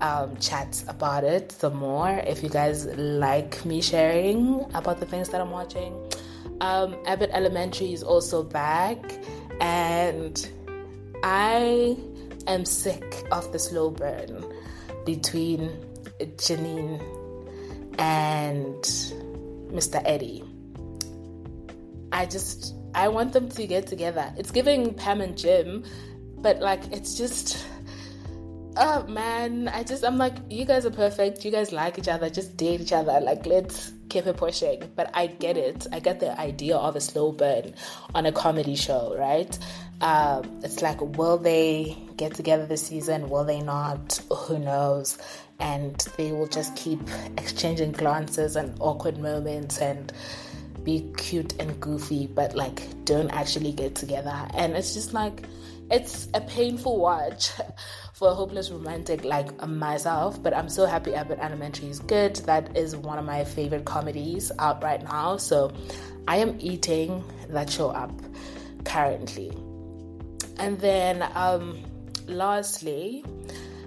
um, 0.00 0.36
chats 0.36 0.84
about 0.88 1.24
it 1.24 1.52
some 1.52 1.76
more 1.76 2.10
if 2.26 2.42
you 2.42 2.48
guys 2.48 2.86
like 2.86 3.64
me 3.64 3.80
sharing 3.80 4.64
about 4.74 5.00
the 5.00 5.06
things 5.06 5.28
that 5.30 5.40
I'm 5.40 5.50
watching. 5.50 5.94
Um, 6.60 6.96
Abbott 7.06 7.30
Elementary 7.32 7.92
is 7.92 8.02
also 8.02 8.42
back, 8.42 8.98
and 9.60 10.48
I 11.22 11.96
am 12.46 12.64
sick 12.64 13.26
of 13.32 13.52
the 13.52 13.58
slow 13.58 13.90
burn 13.90 14.44
between 15.04 15.70
Janine 16.18 17.00
and 17.98 18.82
Mr. 19.72 20.02
Eddie. 20.04 20.44
I 22.12 22.26
just 22.26 22.74
I 22.94 23.08
want 23.08 23.32
them 23.32 23.48
to 23.50 23.66
get 23.66 23.86
together. 23.86 24.32
It's 24.38 24.50
giving 24.50 24.94
Pam 24.94 25.20
and 25.20 25.36
Jim, 25.36 25.84
but 26.38 26.60
like 26.60 26.92
it's 26.92 27.16
just 27.16 27.64
oh 28.76 29.06
man, 29.08 29.68
I 29.68 29.82
just 29.82 30.04
I'm 30.04 30.18
like, 30.18 30.34
you 30.50 30.64
guys 30.64 30.86
are 30.86 30.90
perfect. 30.90 31.44
You 31.44 31.50
guys 31.50 31.72
like 31.72 31.98
each 31.98 32.08
other. 32.08 32.30
Just 32.30 32.56
date 32.56 32.80
each 32.80 32.92
other. 32.92 33.20
Like 33.20 33.46
let's 33.46 33.92
keep 34.08 34.26
it 34.26 34.36
pushing. 34.36 34.90
But 34.94 35.10
I 35.14 35.26
get 35.26 35.56
it. 35.56 35.86
I 35.92 36.00
get 36.00 36.20
the 36.20 36.38
idea 36.38 36.76
of 36.76 36.96
a 36.96 37.00
slow 37.00 37.32
burn 37.32 37.74
on 38.14 38.26
a 38.26 38.32
comedy 38.32 38.76
show, 38.76 39.16
right? 39.18 39.58
Um, 40.00 40.60
it's 40.62 40.82
like, 40.82 41.00
will 41.00 41.38
they 41.38 41.96
get 42.16 42.34
together 42.34 42.66
this 42.66 42.86
season? 42.86 43.30
Will 43.30 43.44
they 43.44 43.60
not? 43.60 44.20
Who 44.30 44.58
knows? 44.58 45.18
And 45.58 45.98
they 46.18 46.32
will 46.32 46.48
just 46.48 46.76
keep 46.76 47.00
exchanging 47.38 47.92
glances 47.92 48.56
and 48.56 48.76
awkward 48.80 49.18
moments 49.18 49.78
and 49.78 50.12
be 50.84 51.10
cute 51.16 51.54
and 51.60 51.80
goofy, 51.80 52.26
but 52.26 52.54
like 52.54 52.82
don't 53.04 53.30
actually 53.30 53.72
get 53.72 53.94
together. 53.94 54.46
And 54.54 54.74
it's 54.74 54.92
just 54.94 55.14
like, 55.14 55.44
it's 55.90 56.28
a 56.34 56.40
painful 56.40 56.98
watch 56.98 57.50
for 58.16 58.30
a 58.30 58.34
hopeless 58.34 58.70
romantic 58.70 59.26
like 59.26 59.68
myself. 59.68 60.42
But 60.42 60.56
I'm 60.56 60.70
so 60.70 60.86
happy 60.86 61.14
Abbott 61.14 61.38
Elementary 61.38 61.90
is 61.90 61.98
good. 61.98 62.36
That 62.46 62.74
is 62.74 62.96
one 62.96 63.18
of 63.18 63.26
my 63.26 63.44
favorite 63.44 63.84
comedies 63.84 64.50
out 64.58 64.82
right 64.82 65.02
now. 65.02 65.36
So 65.36 65.70
I 66.26 66.38
am 66.38 66.56
eating 66.58 67.22
that 67.50 67.68
show 67.68 67.90
up 67.90 68.10
currently. 68.84 69.52
And 70.58 70.80
then, 70.80 71.28
um, 71.34 71.78
lastly, 72.26 73.22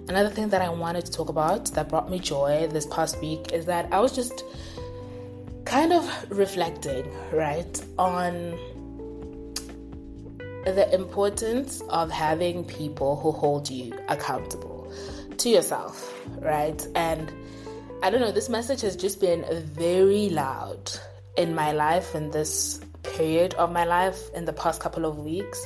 another 0.08 0.30
thing 0.30 0.50
that 0.50 0.62
I 0.62 0.70
wanted 0.70 1.08
to 1.08 1.12
talk 1.12 1.30
about 1.30 1.66
that 1.72 1.90
brought 1.90 2.12
me 2.12 2.20
joy 2.20 2.68
this 2.72 2.86
past 2.86 3.20
week 3.22 3.52
is 3.52 3.66
that 3.66 3.92
I 3.92 4.00
was 4.00 4.16
just 4.16 4.44
kind 5.66 5.92
of 5.92 6.08
reflecting, 6.30 7.12
right, 7.32 7.84
on 7.98 8.60
the 10.66 10.94
importance 10.94 11.82
of 11.90 12.12
having 12.12 12.64
people 12.64 13.16
who 13.16 13.32
hold 13.32 13.70
you 13.70 13.94
accountable 14.08 14.92
to 15.38 15.50
yourself, 15.50 16.14
right? 16.40 16.86
And 16.96 17.32
I 18.04 18.10
don't 18.10 18.22
know, 18.22 18.32
this 18.32 18.50
message 18.50 18.82
has 18.82 18.96
just 18.96 19.20
been 19.20 19.46
very 19.74 20.30
loud 20.30 20.92
in 21.38 21.56
my 21.56 21.72
life 21.72 22.16
in 22.16 22.32
this 22.32 22.80
period 23.04 23.54
of 23.56 23.72
my 23.72 23.86
life 23.86 24.34
in 24.34 24.46
the 24.46 24.54
past 24.54 24.82
couple 24.82 25.06
of 25.06 25.20
weeks, 25.20 25.66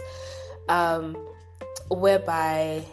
um, 0.69 1.15
whereby 1.89 2.85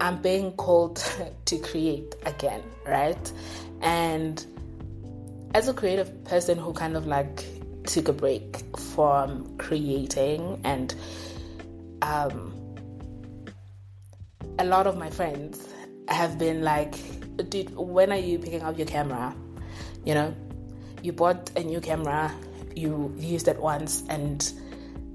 I'm 0.00 0.20
being 0.22 0.52
called 0.52 0.96
to 1.46 1.58
create 1.58 2.14
again, 2.24 2.62
right? 2.86 3.32
And 3.80 4.44
as 5.54 5.68
a 5.68 5.74
creative 5.74 6.24
person 6.24 6.58
who 6.58 6.72
kind 6.72 6.96
of 6.96 7.06
like 7.06 7.44
took 7.86 8.08
a 8.08 8.12
break 8.12 8.62
from 8.78 9.56
creating 9.58 10.60
and 10.64 10.94
um, 12.02 12.52
a 14.58 14.64
lot 14.64 14.86
of 14.86 14.96
my 14.96 15.10
friends 15.10 15.68
have 16.08 16.38
been 16.38 16.62
like 16.62 16.94
dude 17.48 17.74
when 17.76 18.12
are 18.12 18.18
you 18.18 18.38
picking 18.38 18.62
up 18.62 18.76
your 18.76 18.86
camera 18.86 19.34
you 20.04 20.14
know 20.14 20.34
you 21.02 21.12
bought 21.12 21.50
a 21.56 21.62
new 21.62 21.80
camera 21.80 22.32
you 22.76 23.12
used 23.18 23.48
it 23.48 23.58
once 23.60 24.02
and 24.08 24.52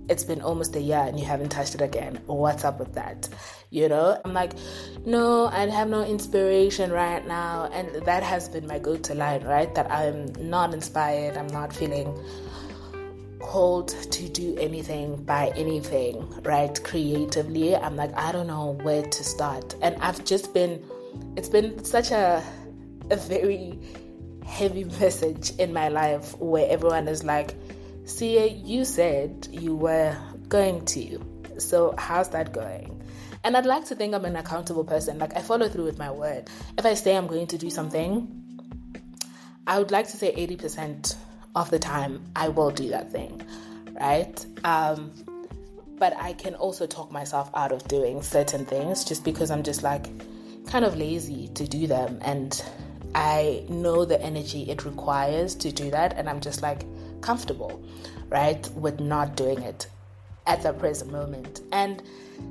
it's 0.10 0.24
been 0.24 0.42
almost 0.42 0.76
a 0.76 0.80
year 0.80 1.00
and 1.00 1.20
you 1.20 1.26
haven't 1.26 1.50
touched 1.50 1.76
it 1.76 1.82
again. 1.82 2.20
What's 2.28 2.64
up 2.64 2.80
with 2.80 2.94
that? 2.94 3.28
You 3.70 3.90
know, 3.90 4.20
I'm 4.24 4.34
like, 4.34 4.54
no, 5.06 5.48
I 5.48 5.68
have 5.68 5.90
no 5.90 6.04
inspiration 6.04 6.92
right 6.92 7.26
now. 7.28 7.70
And 7.74 8.06
that 8.06 8.24
has 8.24 8.48
been 8.48 8.66
my 8.68 8.80
go 8.80 8.96
to 8.96 9.14
line, 9.14 9.44
right? 9.44 9.74
That 9.76 9.92
I'm 9.92 10.28
not 10.40 10.74
inspired, 10.74 11.36
I'm 11.36 11.48
not 11.48 11.74
feeling 11.74 12.18
called 13.40 13.90
to 13.90 14.30
do 14.30 14.58
anything 14.58 15.24
by 15.24 15.52
anything, 15.56 16.28
right? 16.44 16.82
Creatively. 16.84 17.76
I'm 17.76 17.96
like, 17.96 18.16
I 18.18 18.32
don't 18.32 18.48
know 18.48 18.78
where 18.82 19.04
to 19.04 19.24
start. 19.24 19.76
And 19.82 19.96
I've 20.02 20.24
just 20.26 20.54
been, 20.54 20.84
it's 21.36 21.50
been 21.50 21.84
such 21.84 22.12
a, 22.12 22.44
a 23.10 23.16
very 23.16 23.80
heavy 24.46 24.84
message 25.00 25.52
in 25.58 25.74
my 25.74 25.90
life 25.90 26.38
where 26.40 26.70
everyone 26.70 27.08
is 27.08 27.24
like, 27.24 27.56
See, 28.08 28.48
you 28.48 28.86
said 28.86 29.50
you 29.52 29.76
were 29.76 30.16
going 30.48 30.86
to. 30.86 31.20
So, 31.58 31.94
how's 31.98 32.30
that 32.30 32.54
going? 32.54 33.04
And 33.44 33.58
I'd 33.58 33.66
like 33.66 33.84
to 33.88 33.96
think 33.96 34.16
I'm 34.16 34.24
an 34.24 34.38
accountable 34.38 34.86
person. 34.86 35.20
Like, 35.20 35.36
I 35.36 35.42
follow 35.42 35.68
through 35.68 35.84
with 35.84 36.00
my 36.00 36.10
word. 36.10 36.50
If 36.78 36.86
I 36.86 36.94
say 36.94 37.18
I'm 37.18 37.28
going 37.28 37.48
to 37.48 37.58
do 37.58 37.70
something, 37.70 38.26
I 39.68 39.78
would 39.78 39.92
like 39.92 40.08
to 40.08 40.16
say 40.16 40.34
80% 40.34 41.18
of 41.62 41.70
the 41.70 41.80
time 41.80 42.24
I 42.36 42.50
will 42.50 42.72
do 42.72 42.90
that 42.90 43.12
thing, 43.12 43.42
right? 44.00 44.46
Um, 44.64 45.12
but 45.98 46.16
I 46.16 46.34
can 46.34 46.54
also 46.56 46.86
talk 46.86 47.12
myself 47.12 47.50
out 47.56 47.72
of 47.72 47.88
doing 47.88 48.22
certain 48.22 48.66
things 48.66 49.04
just 49.04 49.24
because 49.24 49.50
I'm 49.50 49.64
just 49.64 49.82
like 49.82 50.06
kind 50.68 50.86
of 50.86 50.96
lazy 50.96 51.48
to 51.56 51.68
do 51.68 51.88
them. 51.88 52.20
And 52.22 52.64
I 53.16 53.66
know 53.70 54.06
the 54.06 54.22
energy 54.22 54.70
it 54.70 54.86
requires 54.86 55.56
to 55.56 55.72
do 55.72 55.90
that. 55.90 56.14
And 56.16 56.30
I'm 56.30 56.40
just 56.40 56.62
like, 56.62 56.84
comfortable, 57.22 57.82
right, 58.30 58.70
with 58.76 59.00
not 59.00 59.36
doing 59.36 59.62
it 59.64 59.88
at 60.46 60.62
the 60.62 60.74
present 60.74 61.12
moment. 61.12 61.62
And 61.72 62.04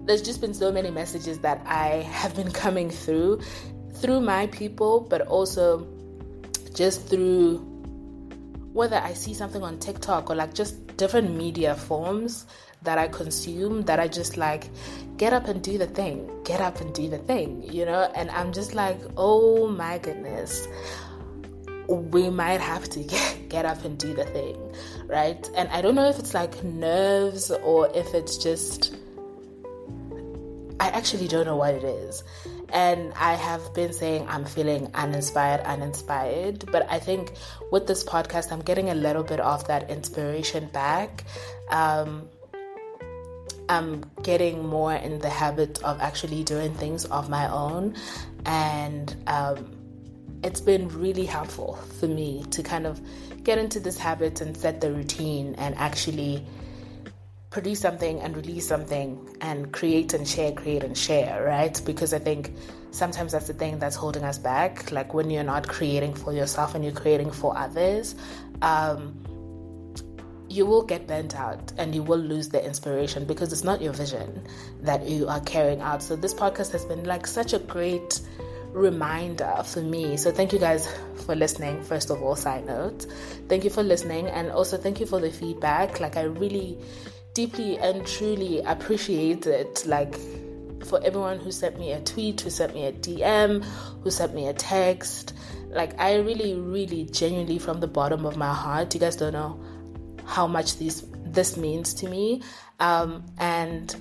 there's 0.05 0.23
just 0.23 0.41
been 0.41 0.55
so 0.55 0.73
many 0.73 0.91
messages 0.91 1.39
that 1.41 1.63
I 1.67 2.03
have 2.21 2.35
been 2.35 2.51
coming 2.51 2.91
through 2.91 3.41
through 3.95 4.21
my 4.21 4.47
people, 4.49 5.01
but 5.01 5.23
also 5.23 5.87
just 6.75 7.07
through 7.09 7.76
whether 8.77 8.97
I 8.97 9.15
see 9.15 9.33
something 9.33 9.63
on 9.63 9.79
TikTok 9.79 10.29
or 10.29 10.37
like 10.37 10.53
just 10.53 10.99
different 10.99 11.35
media 11.35 11.75
forms 11.75 12.45
that 12.83 12.99
I 12.99 13.09
consume 13.09 13.83
that 13.83 13.99
I 13.99 14.07
just 14.07 14.37
like 14.37 14.69
get 15.17 15.33
up 15.33 15.49
and 15.49 15.63
do 15.63 15.79
the 15.79 15.87
thing, 15.87 16.31
get 16.45 16.61
up 16.61 16.83
and 16.83 16.95
do 16.95 17.09
the 17.09 17.17
thing, 17.17 17.63
you 17.73 17.87
know? 17.87 18.13
And 18.15 18.31
I'm 18.31 18.53
just 18.53 18.75
like, 18.75 19.01
oh 19.17 19.67
my 19.69 19.97
goodness, 19.97 20.69
we 21.89 22.29
might 22.29 22.61
have 22.61 22.87
to 22.91 23.03
get, 23.15 23.49
get 23.49 23.65
up 23.65 23.83
and 23.87 23.97
do 23.99 24.13
the 24.13 24.25
thing, 24.25 24.59
right? 25.07 25.49
And 25.57 25.71
I 25.71 25.81
don't 25.81 25.95
know 25.95 26.09
if 26.11 26.19
it's 26.19 26.35
like 26.35 26.63
nerves 26.63 27.51
or 27.51 27.91
if 27.95 28.13
it's 28.13 28.37
just. 28.37 28.95
I 30.79 30.89
actually 30.89 31.27
don't 31.27 31.47
know 31.47 31.57
what 31.57 31.75
it 31.75 31.85
is. 31.85 32.23
And 32.73 33.13
I 33.15 33.35
have 33.35 33.75
been 33.75 33.93
saying 33.93 34.27
I'm 34.29 34.45
feeling 34.45 34.91
uninspired, 34.95 35.61
uninspired. 35.61 36.71
But 36.71 36.91
I 36.91 36.99
think 36.99 37.33
with 37.71 37.87
this 37.87 38.05
podcast, 38.05 38.53
I'm 38.53 38.63
getting 38.63 38.91
a 38.91 38.95
little 38.95 39.23
bit 39.23 39.41
of 39.41 39.67
that 39.69 39.91
inspiration 39.91 40.69
back. 40.73 41.25
Um, 41.71 42.29
I'm 43.69 44.05
getting 44.23 44.67
more 44.67 44.95
in 44.95 45.19
the 45.19 45.29
habit 45.29 45.83
of 45.83 46.01
actually 46.01 46.45
doing 46.45 46.75
things 46.75 47.05
of 47.07 47.29
my 47.29 47.51
own. 47.51 47.95
And 48.45 49.15
um, 49.27 49.77
it's 50.43 50.61
been 50.61 50.89
really 50.89 51.27
helpful 51.27 51.77
for 51.99 52.07
me 52.07 52.45
to 52.51 52.63
kind 52.63 52.87
of 52.87 53.01
get 53.43 53.59
into 53.59 53.81
this 53.81 53.99
habit 53.99 54.41
and 54.41 54.57
set 54.57 54.81
the 54.81 54.93
routine 54.93 55.55
and 55.57 55.75
actually 55.77 56.45
produce 57.51 57.81
something 57.81 58.21
and 58.21 58.37
release 58.37 58.67
something 58.67 59.37
and 59.41 59.73
create 59.73 60.15
and 60.15 60.27
share, 60.27 60.53
create 60.53 60.85
and 60.85 60.97
share, 60.97 61.45
right? 61.45 61.81
Because 61.85 62.13
I 62.13 62.19
think 62.19 62.53
sometimes 62.91 63.33
that's 63.33 63.47
the 63.47 63.55
thing 63.55 63.79
that's 63.79 63.97
holding 63.97 64.25
us 64.25 64.39
back. 64.39 64.91
Like 64.93 65.15
when 65.15 65.31
you're 65.31 65.45
not 65.45 65.69
creating 65.69 66.15
for 66.15 66.33
yourself 66.33 66.75
and 66.75 66.85
you're 66.85 66.93
creating 66.93 67.31
for 67.31 67.57
others, 67.57 68.15
um, 68.63 69.23
you 70.49 70.65
will 70.65 70.83
get 70.83 71.07
burnt 71.07 71.35
out 71.37 71.73
and 71.77 71.95
you 71.95 72.03
will 72.03 72.19
lose 72.19 72.49
the 72.49 72.65
inspiration 72.65 73.25
because 73.25 73.53
it's 73.53 73.65
not 73.65 73.83
your 73.83 73.93
vision 73.93 74.43
that 74.83 75.09
you 75.09 75.29
are 75.29 75.41
carrying 75.41 75.81
out. 75.81 76.03
So 76.03 76.17
this 76.17 76.35
podcast 76.35 76.73
has 76.73 76.85
been 76.85 77.05
like 77.05 77.27
such 77.27 77.53
a 77.53 77.59
great 77.59 78.21
reminder 78.73 79.63
for 79.65 79.81
me. 79.81 80.17
So 80.17 80.31
thank 80.31 80.53
you 80.53 80.59
guys 80.59 80.89
for 81.25 81.35
listening. 81.35 81.83
First 81.83 82.11
of 82.11 82.23
all, 82.23 82.37
side 82.37 82.67
note, 82.67 83.07
thank 83.49 83.65
you 83.65 83.71
for 83.71 83.83
listening, 83.83 84.29
and 84.29 84.51
also 84.51 84.77
thank 84.77 85.01
you 85.01 85.07
for 85.07 85.21
the 85.21 85.31
feedback. 85.31 86.01
Like 86.01 86.17
I 86.17 86.23
really 86.23 86.79
deeply 87.37 87.77
and 87.79 88.07
truly 88.07 88.61
appreciate 88.63 89.47
it. 89.47 89.85
Like 89.87 90.19
for 90.87 91.05
everyone 91.05 91.39
who 91.39 91.53
sent 91.53 91.79
me 91.79 91.93
a 91.93 92.01
tweet, 92.01 92.41
who 92.41 92.49
sent 92.49 92.75
me 92.75 92.87
a 92.87 92.93
DM, 92.93 93.63
who 94.03 94.11
sent 94.11 94.35
me 94.35 94.49
a 94.49 94.55
text. 94.55 95.35
Like 95.69 96.01
I 96.01 96.17
really, 96.17 96.55
really 96.55 97.05
genuinely 97.05 97.59
from 97.59 97.81
the 97.81 97.87
bottom 97.87 98.25
of 98.25 98.39
my 98.39 98.53
heart, 98.55 98.95
you 98.95 99.01
guys 99.01 99.17
don't 99.17 99.35
know 99.35 99.61
how 100.25 100.47
much 100.47 100.79
this 100.79 101.05
this 101.27 101.59
means 101.59 101.93
to 101.95 102.09
me. 102.09 102.43
Um, 102.81 103.27
and 103.37 103.95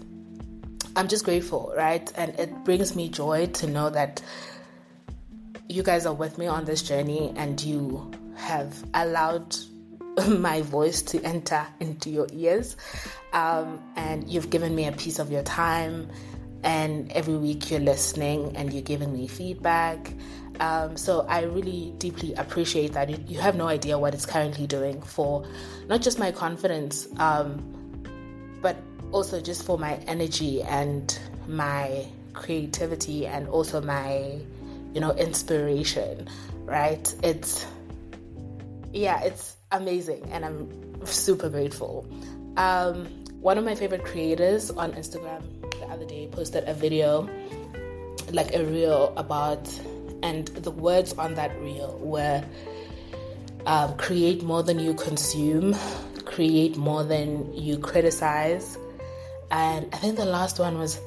I'm 0.96 1.10
just 1.10 1.26
grateful, 1.26 1.74
right? 1.76 2.10
And 2.16 2.40
it 2.40 2.64
brings 2.64 2.96
me 2.96 3.10
joy 3.10 3.48
to 3.48 3.68
know 3.68 3.90
that 3.90 4.24
you 5.68 5.84
guys 5.84 6.06
are 6.06 6.14
with 6.14 6.38
me 6.38 6.48
on 6.48 6.64
this 6.64 6.82
journey 6.82 7.34
and 7.36 7.62
you 7.62 8.12
have 8.38 8.82
allowed 8.94 9.58
my 10.28 10.62
voice 10.62 11.02
to 11.04 11.22
enter 11.24 11.66
into 11.80 12.10
your 12.10 12.28
ears. 12.32 12.76
Um, 13.34 13.82
and 13.96 14.28
you've 14.28 14.50
given 14.50 14.76
me 14.76 14.86
a 14.86 14.92
piece 14.92 15.20
of 15.20 15.32
your 15.32 15.44
time. 15.44 16.10
And 16.64 17.12
every 17.12 17.38
week 17.38 17.70
you're 17.70 17.80
listening 17.80 18.56
and 18.56 18.74
you're 18.74 18.82
giving 18.82 19.14
me 19.14 19.28
feedback. 19.28 20.14
Um, 20.60 20.98
so 20.98 21.26
I 21.28 21.44
really 21.44 21.94
deeply 21.98 22.34
appreciate 22.34 22.94
that. 22.94 23.10
You, 23.10 23.24
you, 23.28 23.40
have 23.40 23.56
no 23.56 23.68
idea 23.68 24.00
what 24.00 24.14
it's 24.14 24.26
currently 24.26 24.66
doing 24.66 25.02
for 25.02 25.46
not 25.88 26.02
just 26.02 26.18
my 26.18 26.32
confidence, 26.32 27.08
um, 27.18 27.60
but 28.62 28.78
also 29.12 29.42
just 29.42 29.64
for 29.64 29.78
my 29.78 29.96
energy 30.08 30.64
and 30.64 31.20
my 31.48 32.08
creativity 32.34 33.28
and 33.28 33.48
also 33.50 33.82
my 33.82 34.40
you 34.96 35.02
know, 35.02 35.12
inspiration, 35.12 36.30
right? 36.64 37.14
It's, 37.22 37.68
yeah, 38.94 39.22
it's 39.24 39.58
amazing 39.82 40.28
and 40.32 40.46
I'm 40.46 41.06
super 41.06 41.50
grateful. 41.50 42.08
Um, 42.58 43.08
one 43.42 43.58
of 43.58 43.64
my 43.64 43.76
favorite 43.76 44.04
creators 44.04 44.72
on 44.72 44.94
Instagram 44.94 45.44
the 45.80 45.86
other 45.86 46.06
day 46.06 46.28
posted 46.32 46.64
a 46.68 46.74
video, 46.74 47.30
like 48.32 48.56
a 48.56 48.64
reel 48.64 49.14
about, 49.18 49.68
and 50.24 50.48
the 50.48 50.72
words 50.72 51.14
on 51.14 51.36
that 51.36 51.56
reel 51.62 51.98
were 52.00 52.44
um, 53.66 53.96
create 53.98 54.44
more 54.44 54.64
than 54.64 54.80
you 54.80 54.94
consume, 54.94 55.76
create 56.26 56.78
more 56.78 57.04
than 57.04 57.54
you 57.54 57.78
criticize. 57.78 58.78
And 59.52 59.94
I 59.94 59.98
think 59.98 60.18
the 60.18 60.26
last 60.26 60.60
one 60.60 60.78
was 60.80 61.00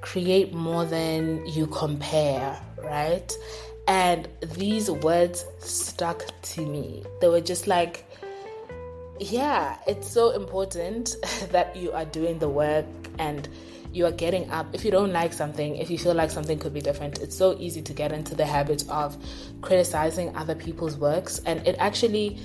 create 0.00 0.52
more 0.52 0.84
than 0.84 1.44
you 1.46 1.66
compare, 1.66 2.60
right? 2.82 3.32
And 3.86 4.28
these 4.40 4.90
words 4.90 5.44
stuck 5.58 6.24
to 6.42 6.64
me. 6.64 7.02
They 7.20 7.28
were 7.28 7.40
just 7.40 7.66
like, 7.66 8.04
yeah, 9.20 9.76
it's 9.86 10.10
so 10.10 10.30
important 10.30 11.14
that 11.50 11.76
you 11.76 11.92
are 11.92 12.06
doing 12.06 12.38
the 12.38 12.48
work 12.48 12.86
and 13.18 13.48
you 13.92 14.06
are 14.06 14.12
getting 14.12 14.48
up. 14.50 14.74
If 14.74 14.84
you 14.84 14.90
don't 14.90 15.12
like 15.12 15.32
something, 15.32 15.76
if 15.76 15.90
you 15.90 15.98
feel 15.98 16.14
like 16.14 16.30
something 16.30 16.58
could 16.58 16.72
be 16.72 16.80
different, 16.80 17.18
it's 17.18 17.36
so 17.36 17.56
easy 17.58 17.82
to 17.82 17.92
get 17.92 18.12
into 18.12 18.34
the 18.34 18.46
habit 18.46 18.88
of 18.88 19.16
criticizing 19.60 20.34
other 20.36 20.54
people's 20.54 20.96
works. 20.96 21.40
And 21.44 21.66
it 21.66 21.76
actually, 21.78 22.38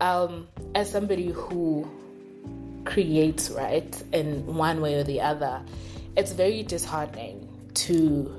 um, 0.00 0.48
as 0.74 0.90
somebody 0.90 1.30
who 1.30 1.86
creates, 2.84 3.50
right, 3.50 4.02
in 4.12 4.46
one 4.46 4.80
way 4.80 4.94
or 4.94 5.04
the 5.04 5.20
other, 5.20 5.60
it's 6.16 6.32
very 6.32 6.62
disheartening 6.62 7.48
to 7.74 8.34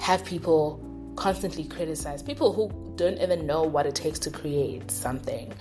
have 0.00 0.24
people 0.24 0.80
constantly 1.16 1.64
criticize 1.64 2.22
people 2.22 2.52
who 2.52 2.70
don't 2.96 3.18
even 3.20 3.46
know 3.46 3.62
what 3.62 3.86
it 3.86 3.94
takes 3.94 4.18
to 4.18 4.30
create 4.30 4.90
something 4.90 5.52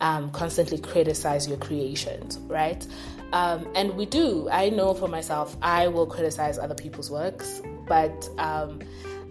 um, 0.00 0.30
constantly 0.30 0.78
criticize 0.78 1.48
your 1.48 1.58
creations 1.58 2.38
right 2.46 2.86
um, 3.32 3.66
and 3.74 3.94
we 3.96 4.06
do 4.06 4.48
i 4.50 4.68
know 4.68 4.94
for 4.94 5.08
myself 5.08 5.56
i 5.62 5.86
will 5.88 6.06
criticize 6.06 6.58
other 6.58 6.74
people's 6.74 7.10
works 7.10 7.62
but 7.86 8.28
um, 8.38 8.80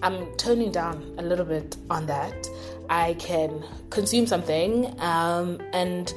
i'm 0.03 0.25
toning 0.37 0.71
down 0.71 1.13
a 1.17 1.21
little 1.21 1.45
bit 1.45 1.77
on 1.89 2.05
that 2.05 2.47
i 2.89 3.13
can 3.15 3.63
consume 3.89 4.27
something 4.27 4.93
um, 5.01 5.59
and 5.73 6.13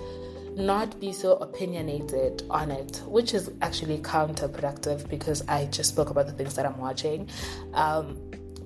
not 0.56 0.98
be 1.00 1.12
so 1.12 1.36
opinionated 1.36 2.42
on 2.50 2.70
it, 2.70 3.02
which 3.06 3.34
is 3.34 3.50
actually 3.62 3.98
counterproductive 3.98 5.08
because 5.08 5.42
I 5.48 5.66
just 5.66 5.90
spoke 5.90 6.10
about 6.10 6.26
the 6.26 6.32
things 6.32 6.54
that 6.54 6.66
I'm 6.66 6.78
watching. 6.78 7.28
Um, 7.74 8.18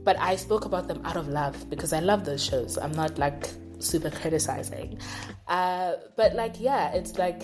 but 0.03 0.19
I 0.19 0.37
spoke 0.37 0.65
about 0.65 0.89
them 0.89 1.01
out 1.05 1.17
of 1.17 1.29
love 1.29 1.69
because 1.71 1.93
I 1.93 2.01
love 2.01 2.25
those 2.25 2.45
shows. 2.45 2.77
I'm 2.77 2.93
not 2.93 3.19
like 3.19 3.49
super 3.85 4.11
criticizing. 4.11 4.99
Uh, 5.47 5.95
but 6.17 6.35
like, 6.35 6.61
yeah, 6.61 6.93
it's 6.93 7.19
like 7.19 7.43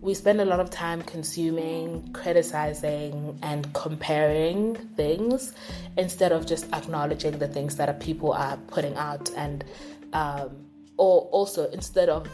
we 0.00 0.14
spend 0.14 0.40
a 0.40 0.44
lot 0.44 0.60
of 0.60 0.70
time 0.70 1.02
consuming, 1.02 2.12
criticizing, 2.12 3.38
and 3.42 3.72
comparing 3.74 4.76
things 4.96 5.52
instead 5.98 6.32
of 6.32 6.46
just 6.46 6.72
acknowledging 6.72 7.38
the 7.38 7.48
things 7.48 7.76
that 7.76 8.00
people 8.00 8.32
are 8.32 8.56
putting 8.68 8.96
out 8.96 9.30
and 9.36 9.64
um, 10.12 10.66
or 10.96 11.22
also 11.32 11.68
instead 11.70 12.08
of 12.08 12.28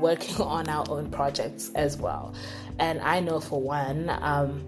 working 0.00 0.36
on 0.42 0.68
our 0.68 0.84
own 0.90 1.10
projects 1.10 1.70
as 1.74 1.96
well. 1.96 2.34
And 2.78 3.00
I 3.00 3.20
know 3.20 3.40
for 3.40 3.60
one, 3.60 4.10
um, 4.10 4.64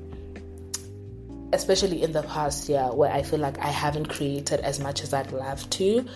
especially 1.52 2.02
in 2.02 2.12
the 2.12 2.22
past 2.22 2.68
year 2.68 2.92
where 2.92 3.10
I 3.10 3.22
feel 3.22 3.38
like 3.38 3.58
I 3.58 3.68
haven't 3.68 4.06
created 4.06 4.60
as 4.60 4.80
much 4.80 5.02
as 5.02 5.12
I'd 5.12 5.32
love 5.32 5.68
to, 5.70 6.06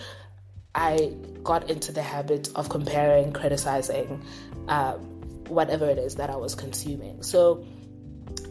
I 0.75 1.13
got 1.43 1.69
into 1.69 1.91
the 1.91 2.01
habit 2.01 2.49
of 2.55 2.69
comparing, 2.69 3.33
criticizing 3.33 4.23
uh, 4.67 4.93
whatever 5.47 5.89
it 5.89 5.97
is 5.97 6.15
that 6.15 6.29
I 6.29 6.35
was 6.35 6.55
consuming. 6.55 7.21
So 7.21 7.65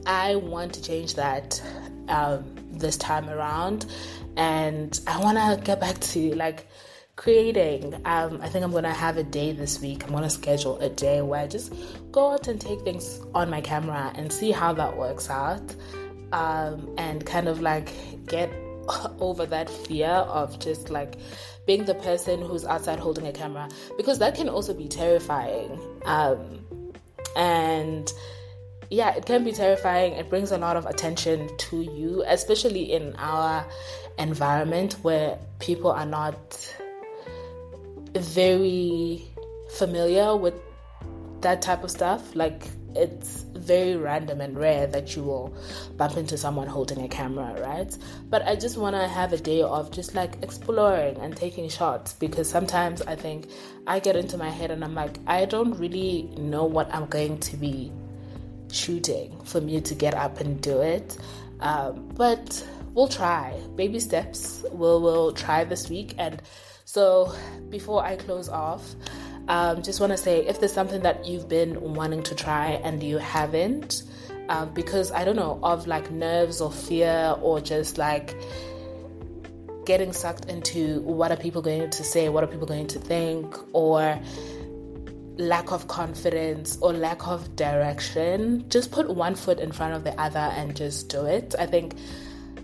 I 0.06 0.36
want 0.36 0.74
to 0.74 0.82
change 0.82 1.14
that 1.14 1.62
um, 2.08 2.54
this 2.70 2.96
time 2.96 3.28
around, 3.28 3.86
and 4.36 4.98
I 5.06 5.20
want 5.20 5.38
to 5.38 5.64
get 5.64 5.80
back 5.80 5.98
to 6.00 6.34
like 6.34 6.68
creating. 7.16 7.94
Um, 8.04 8.40
I 8.42 8.48
think 8.48 8.64
I'm 8.64 8.72
gonna 8.72 8.92
have 8.92 9.16
a 9.16 9.22
day 9.22 9.52
this 9.52 9.80
week. 9.80 10.04
I'm 10.04 10.12
gonna 10.12 10.30
schedule 10.30 10.78
a 10.78 10.88
day 10.88 11.22
where 11.22 11.40
I 11.40 11.46
just 11.46 11.72
go 12.10 12.32
out 12.32 12.48
and 12.48 12.60
take 12.60 12.80
things 12.82 13.20
on 13.34 13.50
my 13.50 13.60
camera 13.60 14.12
and 14.14 14.32
see 14.32 14.50
how 14.50 14.72
that 14.74 14.96
works 14.96 15.30
out, 15.30 15.74
um, 16.32 16.94
and 16.98 17.24
kind 17.24 17.48
of 17.48 17.60
like 17.60 17.92
get 18.26 18.50
over 19.20 19.46
that 19.46 19.70
fear 19.70 20.08
of 20.08 20.58
just 20.58 20.90
like 20.90 21.16
being 21.66 21.84
the 21.84 21.94
person 21.94 22.40
who's 22.42 22.64
outside 22.64 22.98
holding 22.98 23.26
a 23.26 23.32
camera 23.32 23.68
because 23.96 24.18
that 24.18 24.34
can 24.34 24.48
also 24.48 24.74
be 24.74 24.88
terrifying. 24.88 25.78
Um, 26.04 26.64
and 27.36 28.12
yeah, 28.90 29.14
it 29.14 29.24
can 29.24 29.44
be 29.44 29.52
terrifying. 29.52 30.12
It 30.14 30.28
brings 30.28 30.52
a 30.52 30.58
lot 30.58 30.76
of 30.76 30.86
attention 30.86 31.48
to 31.56 31.82
you, 31.82 32.24
especially 32.26 32.92
in 32.92 33.14
our 33.16 33.64
environment 34.18 34.94
where 35.02 35.38
people 35.60 35.90
are 35.90 36.06
not 36.06 36.74
very 38.14 39.24
familiar 39.70 40.36
with 40.36 40.54
that 41.40 41.62
type 41.62 41.84
of 41.84 41.90
stuff. 41.90 42.36
Like 42.36 42.66
it's 42.96 43.42
very 43.54 43.96
random 43.96 44.40
and 44.40 44.58
rare 44.58 44.86
that 44.86 45.16
you 45.16 45.22
will 45.22 45.54
bump 45.96 46.16
into 46.16 46.36
someone 46.36 46.66
holding 46.66 47.02
a 47.04 47.08
camera, 47.08 47.60
right? 47.60 47.96
But 48.28 48.42
I 48.46 48.56
just 48.56 48.76
want 48.76 48.96
to 48.96 49.06
have 49.06 49.32
a 49.32 49.38
day 49.38 49.62
of 49.62 49.90
just 49.90 50.14
like 50.14 50.42
exploring 50.42 51.16
and 51.18 51.36
taking 51.36 51.68
shots 51.68 52.12
because 52.14 52.48
sometimes 52.48 53.02
I 53.02 53.16
think 53.16 53.48
I 53.86 53.98
get 54.00 54.16
into 54.16 54.36
my 54.36 54.50
head 54.50 54.70
and 54.70 54.84
I'm 54.84 54.94
like, 54.94 55.18
I 55.26 55.44
don't 55.44 55.74
really 55.78 56.30
know 56.36 56.64
what 56.64 56.92
I'm 56.94 57.06
going 57.06 57.38
to 57.38 57.56
be 57.56 57.92
shooting 58.70 59.40
for 59.44 59.60
me 59.60 59.80
to 59.80 59.94
get 59.94 60.14
up 60.14 60.40
and 60.40 60.60
do 60.60 60.80
it. 60.80 61.16
Um, 61.60 62.08
but 62.14 62.66
we'll 62.94 63.08
try 63.08 63.58
baby 63.76 64.00
steps. 64.00 64.64
We'll 64.72 65.00
we'll 65.00 65.32
try 65.32 65.64
this 65.64 65.88
week 65.88 66.14
and 66.18 66.42
so, 66.92 67.32
before 67.70 68.04
I 68.04 68.16
close 68.16 68.50
off, 68.50 68.82
um, 69.48 69.82
just 69.82 70.00
want 70.00 70.12
to 70.12 70.18
say 70.18 70.46
if 70.46 70.60
there's 70.60 70.72
something 70.72 71.02
that 71.02 71.26
you've 71.26 71.48
been 71.48 71.94
wanting 71.94 72.22
to 72.24 72.34
try 72.34 72.80
and 72.84 73.02
you 73.02 73.18
haven't, 73.18 74.04
um, 74.48 74.72
because 74.74 75.10
I 75.12 75.24
don't 75.24 75.36
know, 75.36 75.58
of 75.62 75.86
like 75.86 76.10
nerves 76.10 76.60
or 76.60 76.70
fear 76.70 77.36
or 77.40 77.60
just 77.60 77.98
like 77.98 78.36
getting 79.84 80.12
sucked 80.12 80.46
into 80.46 81.00
what 81.00 81.32
are 81.32 81.36
people 81.36 81.62
going 81.62 81.90
to 81.90 82.04
say, 82.04 82.28
what 82.28 82.44
are 82.44 82.46
people 82.46 82.66
going 82.66 82.86
to 82.88 82.98
think, 82.98 83.56
or 83.72 84.20
lack 85.38 85.72
of 85.72 85.88
confidence 85.88 86.78
or 86.80 86.92
lack 86.92 87.26
of 87.26 87.56
direction, 87.56 88.68
just 88.68 88.92
put 88.92 89.08
one 89.08 89.34
foot 89.34 89.58
in 89.58 89.72
front 89.72 89.94
of 89.94 90.04
the 90.04 90.18
other 90.20 90.38
and 90.38 90.76
just 90.76 91.08
do 91.08 91.24
it. 91.24 91.54
I 91.58 91.66
think 91.66 91.94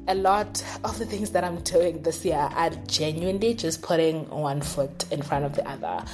a 0.06 0.14
lot 0.14 0.64
of 0.84 0.98
the 0.98 1.06
things 1.06 1.30
that 1.30 1.44
I'm 1.44 1.60
doing 1.62 2.02
this 2.02 2.24
year 2.24 2.36
are 2.36 2.70
genuinely 2.86 3.54
just 3.54 3.82
putting 3.82 4.28
one 4.30 4.60
foot 4.60 5.10
in 5.10 5.22
front 5.22 5.44
of 5.44 5.54
the 5.54 5.68
other 5.68 6.04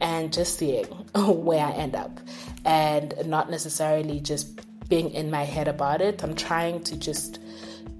and 0.00 0.32
just 0.32 0.58
seeing 0.58 0.84
where 1.14 1.64
I 1.64 1.72
end 1.72 1.94
up 1.94 2.20
and 2.64 3.14
not 3.26 3.50
necessarily 3.50 4.20
just 4.20 4.60
being 4.88 5.10
in 5.10 5.30
my 5.30 5.44
head 5.44 5.68
about 5.68 6.00
it. 6.00 6.22
I'm 6.22 6.34
trying 6.34 6.82
to 6.84 6.96
just 6.96 7.40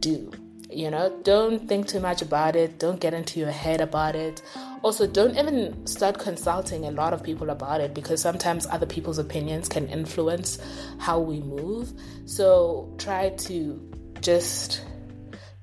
do. 0.01 0.33
You 0.71 0.91
know, 0.91 1.19
don't 1.23 1.67
think 1.67 1.89
too 1.89 1.99
much 2.01 2.21
about 2.21 2.55
it. 2.55 2.79
Don't 2.79 3.01
get 3.01 3.15
into 3.15 3.41
your 3.41 3.51
head 3.51 3.81
about 3.81 4.15
it. 4.15 4.43
Also, 4.83 5.07
don't 5.07 5.37
even 5.39 5.87
start 5.87 6.19
consulting 6.19 6.85
a 6.85 6.91
lot 6.91 7.15
of 7.15 7.23
people 7.23 7.49
about 7.49 7.81
it 7.81 7.95
because 7.95 8.21
sometimes 8.21 8.67
other 8.67 8.85
people's 8.85 9.19
opinions 9.19 9.67
can 9.69 9.89
influence 9.89 10.59
how 10.99 11.19
we 11.19 11.41
move. 11.41 11.93
So, 12.27 12.95
try 12.99 13.31
to 13.31 13.91
just 14.21 14.83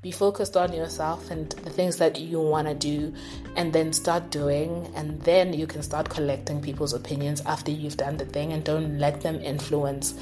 be 0.06 0.12
focused 0.12 0.56
on 0.56 0.72
yourself 0.72 1.32
and 1.32 1.50
the 1.64 1.70
things 1.72 1.98
that 1.98 2.20
you 2.20 2.40
want 2.40 2.68
to 2.68 2.76
do 2.76 3.12
and 3.56 3.74
then 3.74 3.92
start 3.92 4.30
doing 4.30 4.88
and 4.96 5.20
then 5.22 5.52
you 5.52 5.66
can 5.66 5.82
start 5.82 6.08
collecting 6.08 6.62
people's 6.62 6.94
opinions 6.94 7.42
after 7.48 7.72
you've 7.72 7.98
done 7.98 8.16
the 8.16 8.26
thing 8.26 8.54
and 8.54 8.64
don't 8.64 9.00
let 9.00 9.22
them 9.22 9.42
influence 9.42 10.14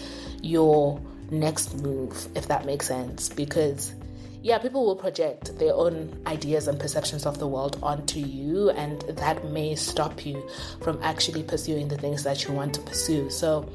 your 0.41 1.01
next 1.31 1.75
move 1.81 2.29
if 2.33 2.47
that 2.47 2.65
makes 2.65 2.87
sense 2.87 3.27
because 3.27 3.93
yeah, 4.41 4.57
people 4.57 4.85
will 4.85 4.95
project 4.95 5.59
their 5.59 5.73
own 5.73 6.17
ideas 6.27 6.69
and 6.69 6.79
perceptions 6.79 7.25
of 7.25 7.39
the 7.39 7.47
world 7.47 7.77
onto 7.81 8.19
you, 8.19 8.71
and 8.71 8.99
that 9.03 9.45
may 9.51 9.73
stop 9.73 10.25
you 10.25 10.45
from 10.81 10.99
actually 11.01 11.43
pursuing 11.43 11.87
the 11.87 11.97
things 11.97 12.23
that 12.23 12.43
you 12.43 12.53
want 12.53 12.73
to 12.73 12.81
pursue. 12.81 13.29
So, 13.29 13.69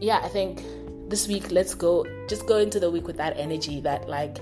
yeah, 0.00 0.20
I 0.22 0.28
think 0.28 0.62
this 1.08 1.28
week, 1.28 1.50
let's 1.50 1.74
go, 1.74 2.06
just 2.28 2.46
go 2.46 2.58
into 2.58 2.80
the 2.80 2.90
week 2.90 3.06
with 3.06 3.16
that 3.18 3.36
energy 3.36 3.80
that, 3.80 4.08
like, 4.08 4.38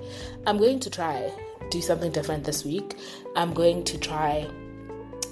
I'm 0.47 0.59
going 0.59 0.81
to 0.81 0.91
try 0.91 1.31
do 1.71 1.81
something 1.81 2.13
different 2.13 2.45
this 2.45 2.65
week. 2.65 2.97
I'm 3.35 3.55
going 3.55 3.85
to 3.85 3.99
try 3.99 4.47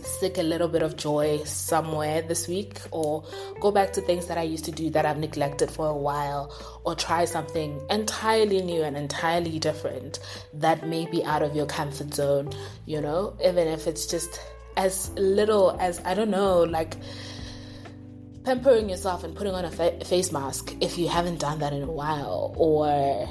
seek 0.03 0.39
a 0.39 0.43
little 0.43 0.69
bit 0.69 0.83
of 0.83 0.97
joy 0.97 1.39
somewhere 1.45 2.23
this 2.23 2.49
week 2.49 2.81
or 2.91 3.25
go 3.61 3.71
back 3.71 3.93
to 3.93 4.01
things 4.01 4.27
that 4.27 4.39
I 4.39 4.43
used 4.43 4.65
to 4.65 4.73
do 4.73 4.91
that 4.91 5.07
I've 5.07 5.19
neglected 5.19 5.71
for 5.71 5.87
a 5.87 5.97
while 5.97 6.53
or 6.85 6.95
try 6.95 7.25
something 7.25 7.81
entirely 7.91 8.63
new 8.63 8.83
and 8.83 8.97
entirely 8.97 9.59
different 9.59 10.19
that 10.55 10.87
may 10.87 11.07
be 11.07 11.25
out 11.25 11.43
of 11.43 11.55
your 11.55 11.67
comfort 11.67 12.15
zone, 12.15 12.53
you 12.87 13.01
know, 13.01 13.37
even 13.45 13.69
if 13.69 13.87
it's 13.87 14.07
just 14.07 14.41
as 14.77 15.11
little 15.11 15.77
as 15.81 16.01
I 16.05 16.15
don't 16.15 16.31
know, 16.31 16.63
like 16.63 16.97
pampering 18.51 18.91
yourself 18.91 19.23
and 19.23 19.37
putting 19.37 19.55
on 19.55 19.65
a 19.65 19.71
fa- 19.71 20.05
face 20.05 20.33
mask 20.33 20.75
if 20.81 20.99
you 20.99 21.07
haven't 21.07 21.39
done 21.39 21.61
that 21.61 21.73
in 21.73 21.85
a 21.85 21.93
while 21.93 22.53
or 22.57 23.29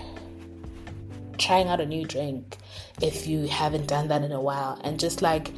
trying 1.38 1.68
out 1.68 1.82
a 1.82 1.86
new 1.86 2.06
drink 2.06 2.56
if 3.02 3.28
you 3.28 3.46
haven't 3.46 3.86
done 3.86 4.08
that 4.08 4.24
in 4.24 4.32
a 4.32 4.40
while 4.40 4.80
and 4.86 4.98
just 4.98 5.22
like 5.22 5.52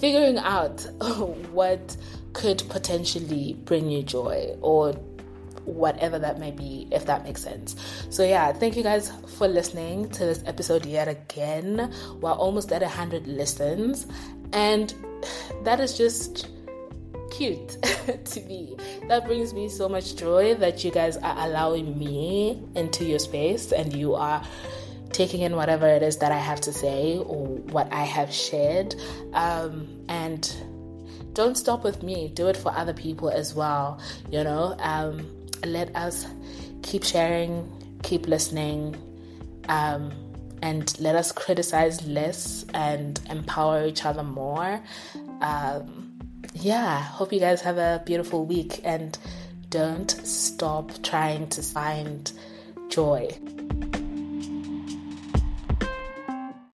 figuring 0.00 0.38
out 0.38 0.80
what 1.52 1.94
could 2.32 2.62
potentially 2.70 3.52
bring 3.66 3.90
you 3.90 4.02
joy 4.02 4.56
or 4.62 4.94
whatever 5.66 6.18
that 6.18 6.38
may 6.38 6.52
be, 6.52 6.88
if 6.90 7.04
that 7.06 7.24
makes 7.24 7.42
sense. 7.42 7.74
So, 8.08 8.22
yeah, 8.22 8.52
thank 8.52 8.76
you 8.76 8.84
guys 8.84 9.12
for 9.36 9.48
listening 9.48 10.08
to 10.10 10.24
this 10.24 10.42
episode 10.46 10.86
yet 10.86 11.08
again. 11.08 11.92
We're 12.20 12.30
almost 12.30 12.70
at 12.70 12.82
100 12.82 13.26
listens, 13.26 14.06
and 14.52 14.94
that 15.64 15.80
is 15.80 15.98
just 15.98 16.48
cute 17.36 17.76
to 18.24 18.40
be. 18.40 18.76
That 19.08 19.26
brings 19.26 19.52
me 19.52 19.68
so 19.68 19.88
much 19.88 20.16
joy 20.16 20.54
that 20.54 20.84
you 20.84 20.90
guys 20.90 21.16
are 21.18 21.46
allowing 21.46 21.98
me 21.98 22.62
into 22.74 23.04
your 23.04 23.18
space 23.18 23.72
and 23.72 23.92
you 23.92 24.14
are 24.14 24.42
taking 25.12 25.42
in 25.42 25.56
whatever 25.56 25.86
it 25.86 26.02
is 26.02 26.18
that 26.18 26.32
I 26.32 26.38
have 26.38 26.60
to 26.62 26.72
say 26.72 27.18
or 27.18 27.46
what 27.46 27.92
I 27.92 28.04
have 28.04 28.32
shared. 28.32 28.94
Um, 29.32 29.88
and 30.08 30.50
don't 31.32 31.56
stop 31.56 31.84
with 31.84 32.02
me, 32.02 32.28
do 32.28 32.48
it 32.48 32.56
for 32.56 32.72
other 32.72 32.94
people 32.94 33.28
as 33.28 33.54
well. 33.54 34.00
You 34.30 34.42
know, 34.42 34.74
um, 34.78 35.30
let 35.64 35.94
us 35.94 36.26
keep 36.82 37.04
sharing, 37.04 37.70
keep 38.02 38.26
listening, 38.26 38.96
um, 39.68 40.12
and 40.62 40.98
let 41.00 41.14
us 41.14 41.32
criticize 41.32 42.06
less 42.06 42.64
and 42.72 43.20
empower 43.28 43.86
each 43.86 44.04
other 44.04 44.22
more. 44.22 44.80
Um, 45.40 46.05
yeah, 46.54 47.02
hope 47.02 47.32
you 47.32 47.40
guys 47.40 47.60
have 47.62 47.78
a 47.78 48.02
beautiful 48.04 48.44
week 48.44 48.80
and 48.84 49.16
don't 49.70 50.10
stop 50.10 50.92
trying 51.02 51.48
to 51.48 51.62
find 51.62 52.32
joy. 52.88 53.28